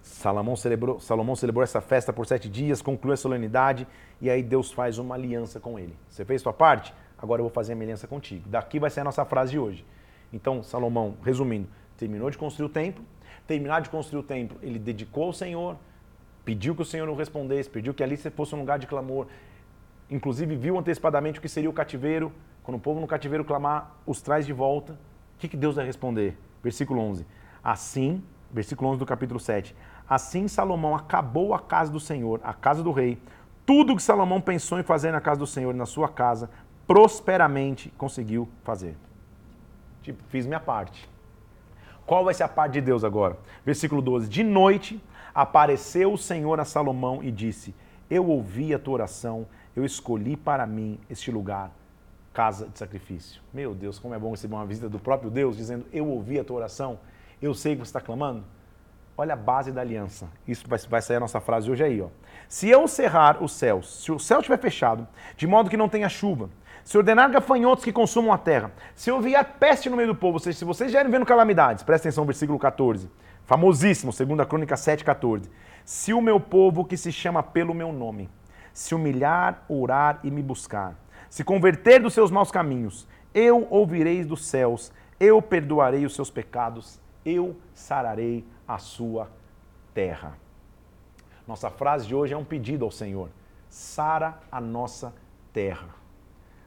[0.02, 3.86] Salomão celebrou, Salomão celebrou essa festa por sete dias, concluiu a solenidade
[4.20, 5.96] e aí Deus faz uma aliança com ele.
[6.08, 6.92] Você fez sua parte?
[7.18, 8.48] Agora eu vou fazer a aliança contigo.
[8.48, 9.84] Daqui vai ser a nossa frase de hoje.
[10.32, 13.04] Então, Salomão, resumindo, terminou de construir o templo,
[13.46, 15.76] terminar de construir o templo, ele dedicou ao Senhor,
[16.44, 19.26] pediu que o Senhor o respondesse, pediu que ali fosse um lugar de clamor,
[20.10, 24.20] inclusive viu antecipadamente o que seria o cativeiro, quando o povo no cativeiro clamar, os
[24.20, 24.94] traz de volta.
[24.94, 26.36] O que, que Deus vai responder?
[26.62, 27.24] Versículo 11.
[27.62, 29.74] Assim, versículo 11 do capítulo 7.
[30.08, 33.20] Assim Salomão acabou a casa do Senhor, a casa do rei,
[33.64, 36.48] tudo que Salomão pensou em fazer na casa do Senhor na sua casa,
[36.86, 38.96] prosperamente conseguiu fazer.
[40.02, 41.08] Tipo, fiz minha parte.
[42.06, 43.36] Qual vai ser a parte de Deus agora?
[43.64, 44.28] Versículo 12.
[44.28, 45.02] De noite
[45.34, 47.74] apareceu o Senhor a Salomão e disse:
[48.08, 51.72] Eu ouvi a tua oração, eu escolhi para mim este lugar,
[52.32, 53.42] casa de sacrifício.
[53.52, 56.44] Meu Deus, como é bom receber uma visita do próprio Deus dizendo: Eu ouvi a
[56.44, 57.00] tua oração,
[57.42, 58.44] eu sei que você está clamando.
[59.18, 60.28] Olha a base da aliança.
[60.46, 62.02] Isso vai, sair a nossa frase hoje aí.
[62.02, 62.08] Ó.
[62.48, 66.08] Se eu cerrar os céus, se o céu estiver fechado, de modo que não tenha
[66.08, 66.50] chuva,
[66.86, 70.34] se ordenar gafanhotos que consumam a terra, se eu vier peste no meio do povo,
[70.34, 73.10] ou seja, se vocês já vendo calamidades, presta atenção versículo 14,
[73.44, 75.50] famosíssimo, 2 Crônica 7, 14.
[75.84, 78.30] Se o meu povo que se chama pelo meu nome,
[78.72, 80.94] se humilhar, orar e me buscar,
[81.28, 87.00] se converter dos seus maus caminhos, eu ouvirei dos céus, eu perdoarei os seus pecados,
[87.24, 89.28] eu sararei a sua
[89.92, 90.38] terra.
[91.48, 93.28] Nossa frase de hoje é um pedido ao Senhor:
[93.68, 95.12] sara a nossa
[95.52, 96.05] terra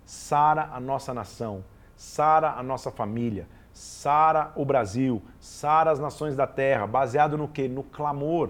[0.09, 1.63] sara a nossa nação,
[1.95, 7.67] sara a nossa família, sara o Brasil, sara as nações da terra, baseado no que?
[7.67, 8.49] No clamor.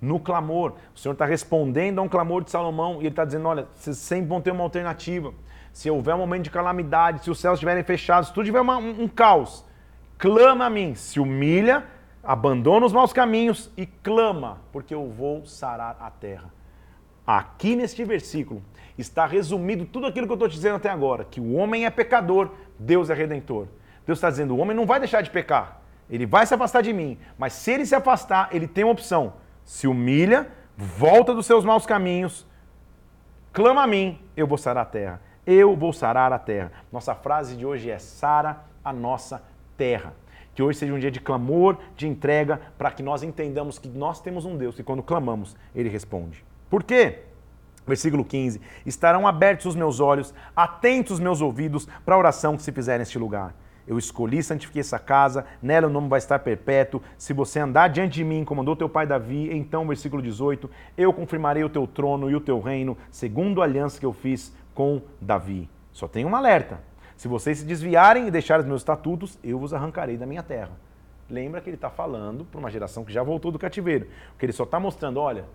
[0.00, 0.74] no clamor.
[0.94, 3.96] O Senhor está respondendo a um clamor de Salomão e ele está dizendo: olha, vocês
[3.96, 5.32] sempre vão ter uma alternativa.
[5.72, 8.78] Se houver um momento de calamidade, se os céus estiverem fechados, se tudo tiver uma,
[8.78, 9.64] um, um caos,
[10.18, 11.84] clama a mim, se humilha,
[12.24, 16.52] abandona os maus caminhos e clama, porque eu vou sarar a terra.
[17.24, 18.62] Aqui neste versículo
[18.98, 21.90] está resumido tudo aquilo que eu estou te dizendo até agora: que o homem é
[21.90, 23.66] pecador, Deus é redentor.
[24.06, 25.80] Deus está dizendo: o homem não vai deixar de pecar,
[26.10, 29.34] ele vai se afastar de mim, mas se ele se afastar, ele tem uma opção:
[29.64, 32.46] se humilha, volta dos seus maus caminhos,
[33.52, 35.28] clama a mim, eu vou sarar a terra.
[35.46, 36.70] Eu vou sarar a terra.
[36.92, 39.42] Nossa frase de hoje é: Sara a nossa
[39.78, 40.12] terra.
[40.54, 44.20] Que hoje seja um dia de clamor, de entrega, para que nós entendamos que nós
[44.20, 46.44] temos um Deus e quando clamamos, ele responde.
[46.68, 47.20] Por quê?
[47.88, 52.62] Versículo 15: Estarão abertos os meus olhos, atentos os meus ouvidos para a oração que
[52.62, 53.54] se fizer neste lugar.
[53.86, 57.00] Eu escolhi, santifiquei essa casa, nela o nome vai estar perpétuo.
[57.16, 61.10] Se você andar diante de mim, como andou teu pai Davi, então, versículo 18, eu
[61.10, 65.00] confirmarei o teu trono e o teu reino, segundo a aliança que eu fiz com
[65.18, 65.70] Davi.
[65.90, 66.80] Só tem um alerta:
[67.16, 70.72] se vocês se desviarem e deixarem os meus estatutos, eu vos arrancarei da minha terra.
[71.30, 74.06] Lembra que ele está falando para uma geração que já voltou do cativeiro.
[74.38, 75.46] Que ele só está mostrando, olha,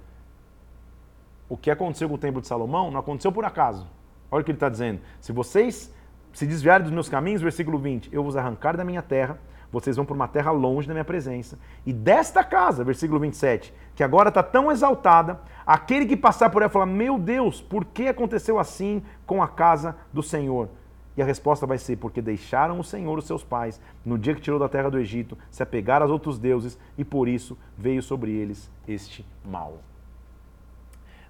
[1.54, 3.88] o que aconteceu com o templo de Salomão não aconteceu por acaso.
[4.32, 5.02] Olha o que ele está dizendo.
[5.22, 5.94] Se vocês
[6.34, 9.38] se desviarem dos meus caminhos, versículo 20, eu vos arrancar da minha terra,
[9.72, 11.60] vocês vão para uma terra longe da minha presença.
[11.86, 16.72] E desta casa, versículo 27, que agora está tão exaltada, aquele que passar por ela
[16.72, 20.70] falar: Meu Deus, por que aconteceu assim com a casa do Senhor?
[21.16, 24.42] E a resposta vai ser: porque deixaram o Senhor, os seus pais, no dia que
[24.42, 28.32] tirou da terra do Egito, se apegaram aos outros deuses, e por isso veio sobre
[28.32, 29.78] eles este mal.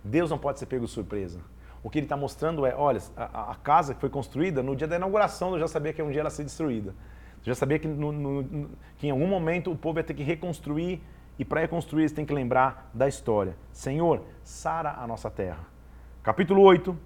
[0.04, 1.40] Deus não pode ser pego surpresa.
[1.82, 4.88] O que ele está mostrando é: olha, a, a, casa que foi construída, no dia
[4.88, 6.92] da inauguração eu já sabia que um dia ela ia ser destruída.
[6.92, 10.24] Eu já sabia que, no, no, que em algum momento o povo ia ter que
[10.24, 11.02] reconstruir,
[11.38, 13.56] e para reconstruir eles têm que lembrar da história.
[13.72, 15.66] Senhor, sara a nossa terra.
[16.22, 16.98] Capítulo 8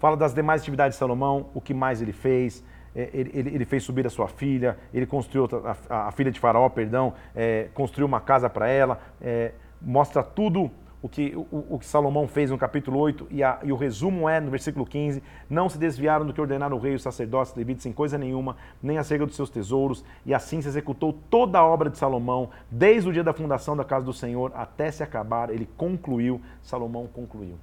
[0.00, 2.64] fala das demais atividades de Salomão, o que mais ele fez.
[2.96, 6.32] É, ele, ele, ele fez subir a sua filha, ele construiu, a, a, a filha
[6.32, 10.70] de Faraó, perdão, é, construiu uma casa para ela, é, mostra tudo
[11.02, 14.28] o que, o, o, que Salomão fez no capítulo 8, e, a, e, o resumo
[14.28, 17.86] é no versículo 15: Não se desviaram do que ordenaram o rei os sacerdotes levitas
[17.86, 21.88] em coisa nenhuma, nem acerca dos seus tesouros, e assim se executou toda a obra
[21.88, 25.48] de Salomão, desde o dia da fundação da casa do Senhor até se acabar.
[25.48, 27.56] Ele concluiu, Salomão concluiu.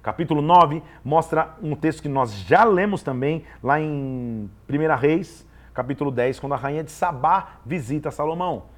[0.00, 5.44] Capítulo 9 mostra um texto que nós já lemos também, lá em 1 Reis,
[5.74, 8.77] capítulo 10, quando a rainha de Sabá visita Salomão.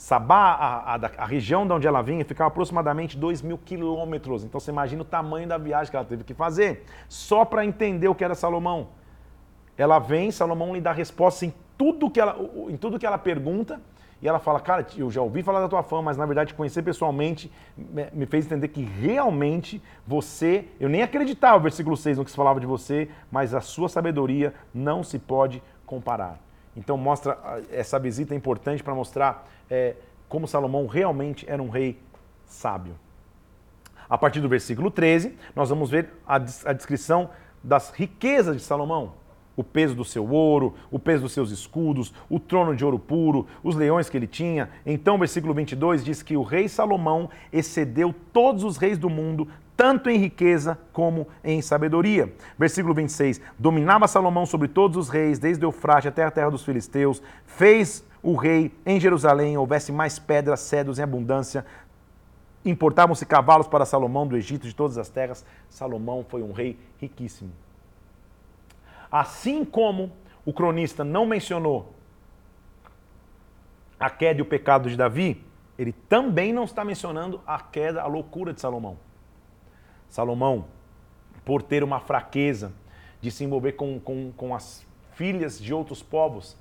[0.00, 4.44] Sabá, a, a, a, região de onde ela vinha, ficava aproximadamente 2 mil quilômetros.
[4.44, 8.08] Então você imagina o tamanho da viagem que ela teve que fazer, só para entender
[8.08, 8.88] o que era Salomão.
[9.76, 12.34] Ela vem, Salomão lhe dá resposta em tudo que ela,
[12.70, 13.78] em tudo que ela pergunta,
[14.22, 16.80] e ela fala, cara, eu já ouvi falar da tua fama, mas na verdade conhecer
[16.80, 22.36] pessoalmente me fez entender que realmente você, eu nem acreditava versículo 6 no que se
[22.38, 26.40] falava de você, mas a sua sabedoria não se pode comparar.
[26.76, 27.36] Então mostra
[27.70, 29.94] essa visita é importante para mostrar é,
[30.28, 32.00] como Salomão realmente era um rei
[32.44, 32.94] sábio.
[34.08, 37.30] A partir do versículo 13, nós vamos ver a, a descrição
[37.62, 39.14] das riquezas de Salomão.
[39.56, 43.46] O peso do seu ouro, o peso dos seus escudos, o trono de ouro puro,
[43.62, 44.70] os leões que ele tinha.
[44.86, 50.08] Então, versículo 22 diz que o rei Salomão excedeu todos os reis do mundo, tanto
[50.10, 52.32] em riqueza como em sabedoria.
[52.58, 53.40] Versículo 26.
[53.58, 58.34] Dominava Salomão sobre todos os reis, desde Eufrate até a terra dos filisteus, fez o
[58.36, 61.64] rei em Jerusalém houvesse mais pedras, cedros em abundância,
[62.64, 65.44] importavam-se cavalos para Salomão do Egito, de todas as terras.
[65.68, 67.50] Salomão foi um rei riquíssimo.
[69.10, 70.12] Assim como
[70.44, 71.94] o cronista não mencionou
[73.98, 75.44] a queda e o pecado de Davi,
[75.78, 78.98] ele também não está mencionando a queda, a loucura de Salomão.
[80.08, 80.66] Salomão,
[81.44, 82.72] por ter uma fraqueza
[83.20, 86.56] de se envolver com, com, com as filhas de outros povos,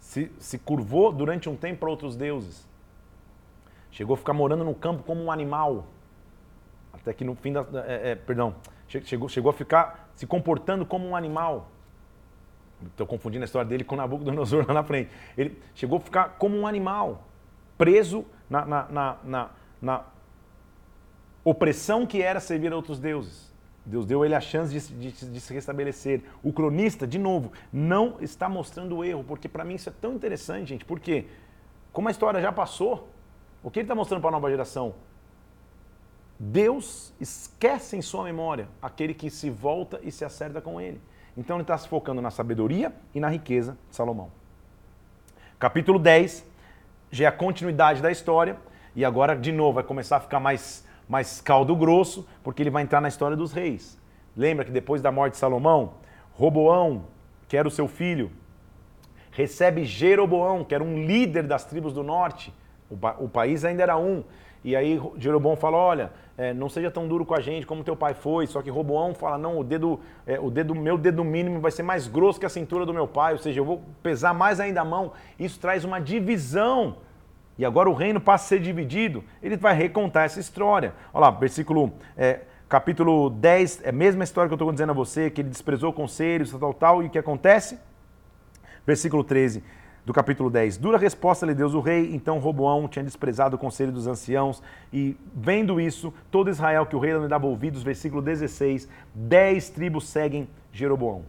[0.00, 2.66] se, se curvou durante um tempo para outros deuses.
[3.90, 5.86] Chegou a ficar morando no campo como um animal.
[6.92, 7.66] Até que no fim da.
[7.86, 8.54] É, é, perdão.
[8.88, 11.70] Chegou, chegou a ficar se comportando como um animal.
[12.86, 15.10] Estou confundindo a história dele com Nabucodonosor lá na frente.
[15.36, 17.26] Ele chegou a ficar como um animal,
[17.78, 19.50] preso na, na, na, na,
[19.80, 20.04] na
[21.44, 23.54] opressão que era servir a outros deuses.
[23.84, 26.22] Deus deu ele a chance de, de, de, se restabelecer.
[26.42, 30.14] O cronista, de novo, não está mostrando o erro, porque para mim isso é tão
[30.14, 30.84] interessante, gente.
[30.84, 31.26] Porque,
[31.92, 33.08] como a história já passou,
[33.62, 34.94] o que ele está mostrando para a nova geração?
[36.38, 41.00] Deus esquece em sua memória aquele que se volta e se acerta com ele.
[41.36, 44.30] Então ele está se focando na sabedoria e na riqueza de Salomão.
[45.58, 46.44] Capítulo 10
[47.10, 48.56] já é a continuidade da história
[48.94, 52.82] E agora, de novo, vai começar a ficar mais, mais caldo grosso, porque ele vai
[52.82, 53.98] entrar na história dos reis.
[54.34, 55.94] Lembra que depois da morte de Salomão,
[56.32, 57.04] Roboão,
[57.46, 58.30] que era o seu filho,
[59.30, 62.52] recebe Jeroboão, que era um líder das tribos do norte.
[62.90, 64.24] O, o país ainda era um.
[64.66, 67.94] E aí Jeroboão fala: olha, é, não seja tão duro com a gente como teu
[67.94, 68.48] pai foi.
[68.48, 71.84] Só que Roboão fala: não, o dedo, é, o dedo, meu dedo mínimo vai ser
[71.84, 73.34] mais grosso que a cintura do meu pai.
[73.34, 75.12] Ou seja, eu vou pesar mais ainda a mão.
[75.38, 76.96] Isso traz uma divisão.
[77.56, 79.22] E agora o reino passa a ser dividido.
[79.40, 80.94] Ele vai recontar essa história.
[81.14, 81.92] Olha lá, versículo.
[82.16, 85.48] É, capítulo 10, é a mesma história que eu estou dizendo a você, que ele
[85.48, 87.78] desprezou conselhos, tal, tal, tal, e o que acontece?
[88.84, 89.62] Versículo 13
[90.06, 90.76] do capítulo 10.
[90.76, 95.16] Dura resposta lhe Deus o rei, então Roboão tinha desprezado o conselho dos anciãos, e
[95.34, 100.08] vendo isso, todo Israel que o rei não lhe dava ouvidos, versículo 16, dez tribos
[100.08, 101.22] seguem Jeroboão.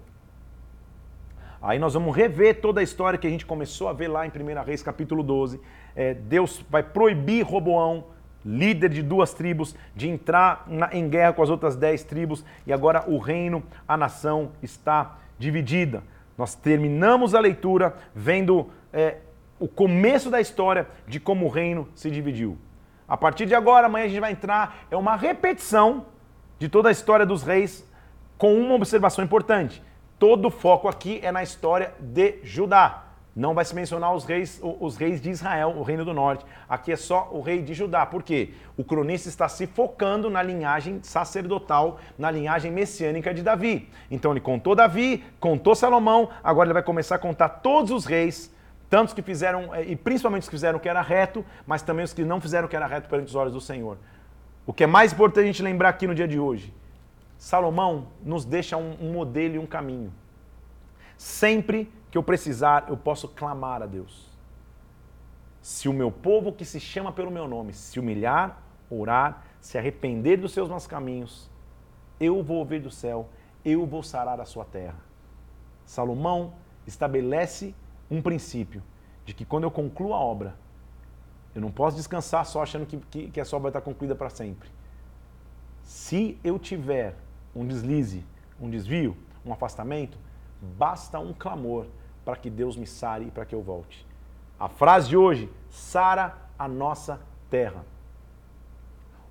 [1.59, 4.29] Aí nós vamos rever toda a história que a gente começou a ver lá em
[4.29, 5.59] 1 Reis capítulo 12.
[5.95, 8.05] É, Deus vai proibir Roboão,
[8.45, 12.71] líder de duas tribos, de entrar na, em guerra com as outras dez tribos, e
[12.71, 16.03] agora o reino, a nação está dividida.
[16.37, 19.17] Nós terminamos a leitura vendo é,
[19.59, 22.57] o começo da história de como o reino se dividiu.
[23.07, 26.05] A partir de agora, amanhã a gente vai entrar, é uma repetição
[26.59, 27.87] de toda a história dos reis,
[28.37, 29.81] com uma observação importante.
[30.19, 33.06] Todo o foco aqui é na história de Judá.
[33.37, 36.43] Não vai se mencionar os reis, os reis de Israel, o reino do norte.
[36.67, 38.03] Aqui é só o rei de Judá.
[38.03, 38.55] Por quê?
[38.75, 43.91] O cronista está se focando na linhagem sacerdotal, na linhagem messiânica de Davi.
[44.09, 48.51] Então ele contou Davi, contou Salomão, agora ele vai começar a contar todos os reis,
[48.89, 52.03] tantos que fizeram, eh, e principalmente os que fizeram o que era reto, mas também
[52.03, 53.99] os que não fizeram o que era reto perante os olhos do Senhor.
[54.65, 56.73] O que é mais importante a gente lembrar aqui no dia de hoje,
[57.37, 60.11] Salomão nos deixa um, um modelo e um caminho.
[61.15, 64.29] Sempre que eu precisar, eu posso clamar a Deus.
[65.61, 70.37] Se o meu povo que se chama pelo meu nome se humilhar, orar, se arrepender
[70.39, 71.49] dos seus maus caminhos,
[72.19, 73.29] eu vou ouvir do céu,
[73.65, 74.99] eu vou sarar a sua terra.
[75.85, 76.53] Salomão
[76.85, 77.75] estabelece
[78.09, 78.81] um princípio
[79.25, 80.55] de que quando eu concluo a obra,
[81.53, 84.69] eu não posso descansar só achando que, que, que essa obra está concluída para sempre.
[85.83, 87.15] Se eu tiver
[87.55, 88.23] um deslize,
[88.59, 90.17] um desvio, um afastamento,
[90.61, 91.87] basta um clamor
[92.25, 94.05] para que Deus me sare e para que eu volte.
[94.59, 97.85] A frase de hoje, sara a nossa terra.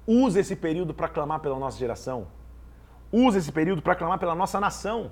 [0.06, 2.28] Use esse período para clamar pela nossa geração.
[3.10, 5.10] Use esse período para clamar pela nossa nação.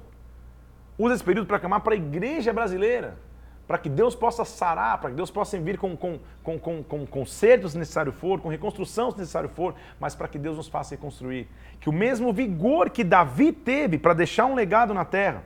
[0.96, 3.18] Use esse período para clamar para a igreja brasileira.
[3.66, 7.06] Para que Deus possa sarar, para que Deus possa vir com, com, com, com, com
[7.06, 10.94] consertos se necessário for, com reconstrução se necessário for, mas para que Deus nos faça
[10.94, 11.48] reconstruir.
[11.80, 15.44] Que o mesmo vigor que Davi teve para deixar um legado na terra,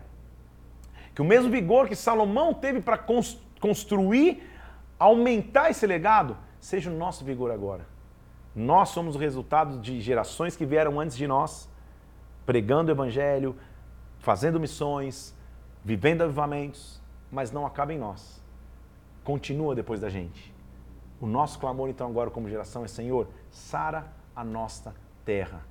[1.19, 2.97] que o mesmo vigor que Salomão teve para
[3.59, 4.41] construir,
[4.97, 7.85] aumentar esse legado, seja o nosso vigor agora.
[8.55, 11.69] Nós somos o resultado de gerações que vieram antes de nós,
[12.47, 13.57] pregando o evangelho,
[14.21, 15.35] fazendo missões,
[15.85, 17.03] vivendo avivamentos,
[17.33, 18.41] mas não acaba em nós.
[19.25, 20.55] Continua depois da gente.
[21.21, 24.07] O nosso clamor, então, agora como geração é: Senhor, sara
[24.37, 24.95] a nossa
[25.25, 25.67] terra.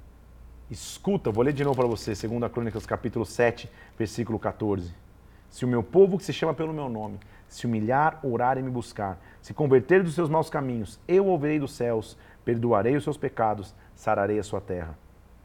[0.70, 5.07] Escuta, vou ler de novo para você, 2 Crônicas, capítulo 7, versículo 14.
[5.50, 8.70] Se o meu povo que se chama pelo meu nome se humilhar, orar e me
[8.70, 13.74] buscar, se converter dos seus maus caminhos, eu ouvirei dos céus, perdoarei os seus pecados,
[13.96, 14.98] sararei a sua terra.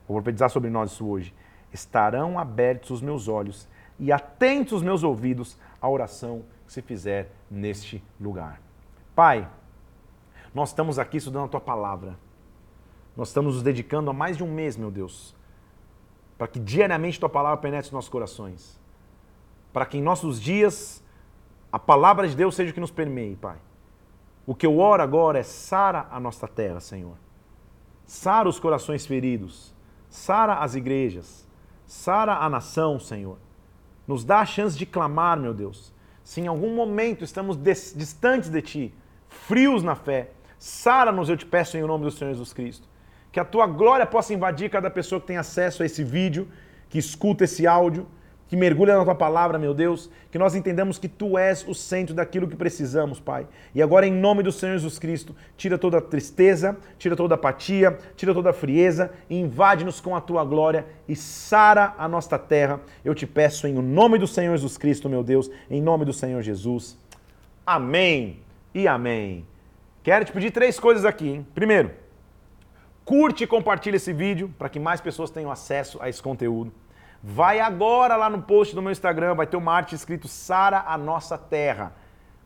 [0.07, 1.33] Vou profetizar sobre nós isso hoje.
[1.73, 7.31] Estarão abertos os meus olhos e atentos os meus ouvidos à oração que se fizer
[7.51, 8.61] neste lugar.
[9.15, 9.49] Pai,
[10.55, 12.19] nós estamos aqui estudando a tua palavra.
[13.17, 15.35] Nós estamos nos dedicando a mais de um mês, meu Deus,
[16.37, 18.82] para que diariamente tua palavra penetre os nossos corações
[19.73, 21.03] para que em nossos dias
[21.73, 23.57] a palavra de Deus seja o que nos permeie, Pai.
[24.47, 27.17] O que eu oro agora é sara a nossa terra, Senhor.
[28.05, 29.75] Sara os corações feridos.
[30.11, 31.49] Sara as igrejas.
[31.87, 33.39] Sara a nação, Senhor.
[34.07, 35.93] Nos dá a chance de clamar, meu Deus.
[36.23, 38.95] Se em algum momento estamos distantes de Ti,
[39.29, 42.89] frios na fé, sara-nos, eu te peço, em nome do Senhor Jesus Cristo.
[43.31, 46.49] Que a Tua glória possa invadir cada pessoa que tem acesso a esse vídeo,
[46.89, 48.07] que escuta esse áudio
[48.53, 52.15] que mergulha na tua palavra, meu Deus, que nós entendamos que tu és o centro
[52.15, 53.47] daquilo que precisamos, Pai.
[53.75, 57.37] E agora, em nome do Senhor Jesus Cristo, tira toda a tristeza, tira toda a
[57.37, 62.79] apatia, tira toda a frieza, invade-nos com a tua glória e sara a nossa terra.
[63.03, 66.43] Eu te peço em nome do Senhor Jesus Cristo, meu Deus, em nome do Senhor
[66.43, 66.99] Jesus.
[67.65, 68.41] Amém
[68.75, 69.47] e amém.
[70.03, 71.47] Quero te pedir três coisas aqui, hein?
[71.55, 71.91] Primeiro,
[73.03, 76.71] curte e compartilhe esse vídeo para que mais pessoas tenham acesso a esse conteúdo.
[77.23, 80.99] Vai agora lá no post do meu Instagram, vai ter uma arte escrito Sara a
[80.99, 81.93] Nossa Terra.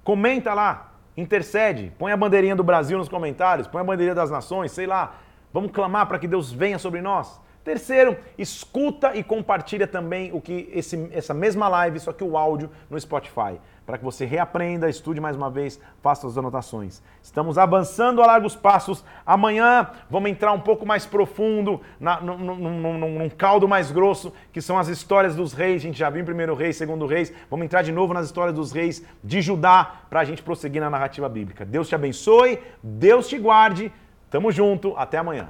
[0.05, 4.73] Comenta lá, intercede, põe a bandeirinha do Brasil nos comentários, põe a bandeirinha das nações,
[4.73, 5.15] sei lá.
[5.51, 7.41] Vamos clamar para que Deus venha sobre nós.
[7.65, 12.71] Terceiro, escuta e compartilha também o que esse, essa mesma live, só que o áudio
[12.91, 17.01] no Spotify, para que você reaprenda, estude mais uma vez, faça as anotações.
[17.23, 19.05] Estamos avançando a largos passos.
[19.25, 24.33] Amanhã vamos entrar um pouco mais profundo, na, num, num, num, num caldo mais grosso,
[24.53, 25.77] que são as histórias dos reis.
[25.77, 27.33] A gente já viu em primeiro rei, segundo reis.
[27.49, 30.91] Vamos entrar de novo nas histórias dos reis de Judá, para a gente prosseguir na
[30.91, 31.65] narrativa bíblica.
[31.65, 33.93] Deus te abençoe, Deus te guarde.
[34.29, 35.49] Tamo junto, até amanhã.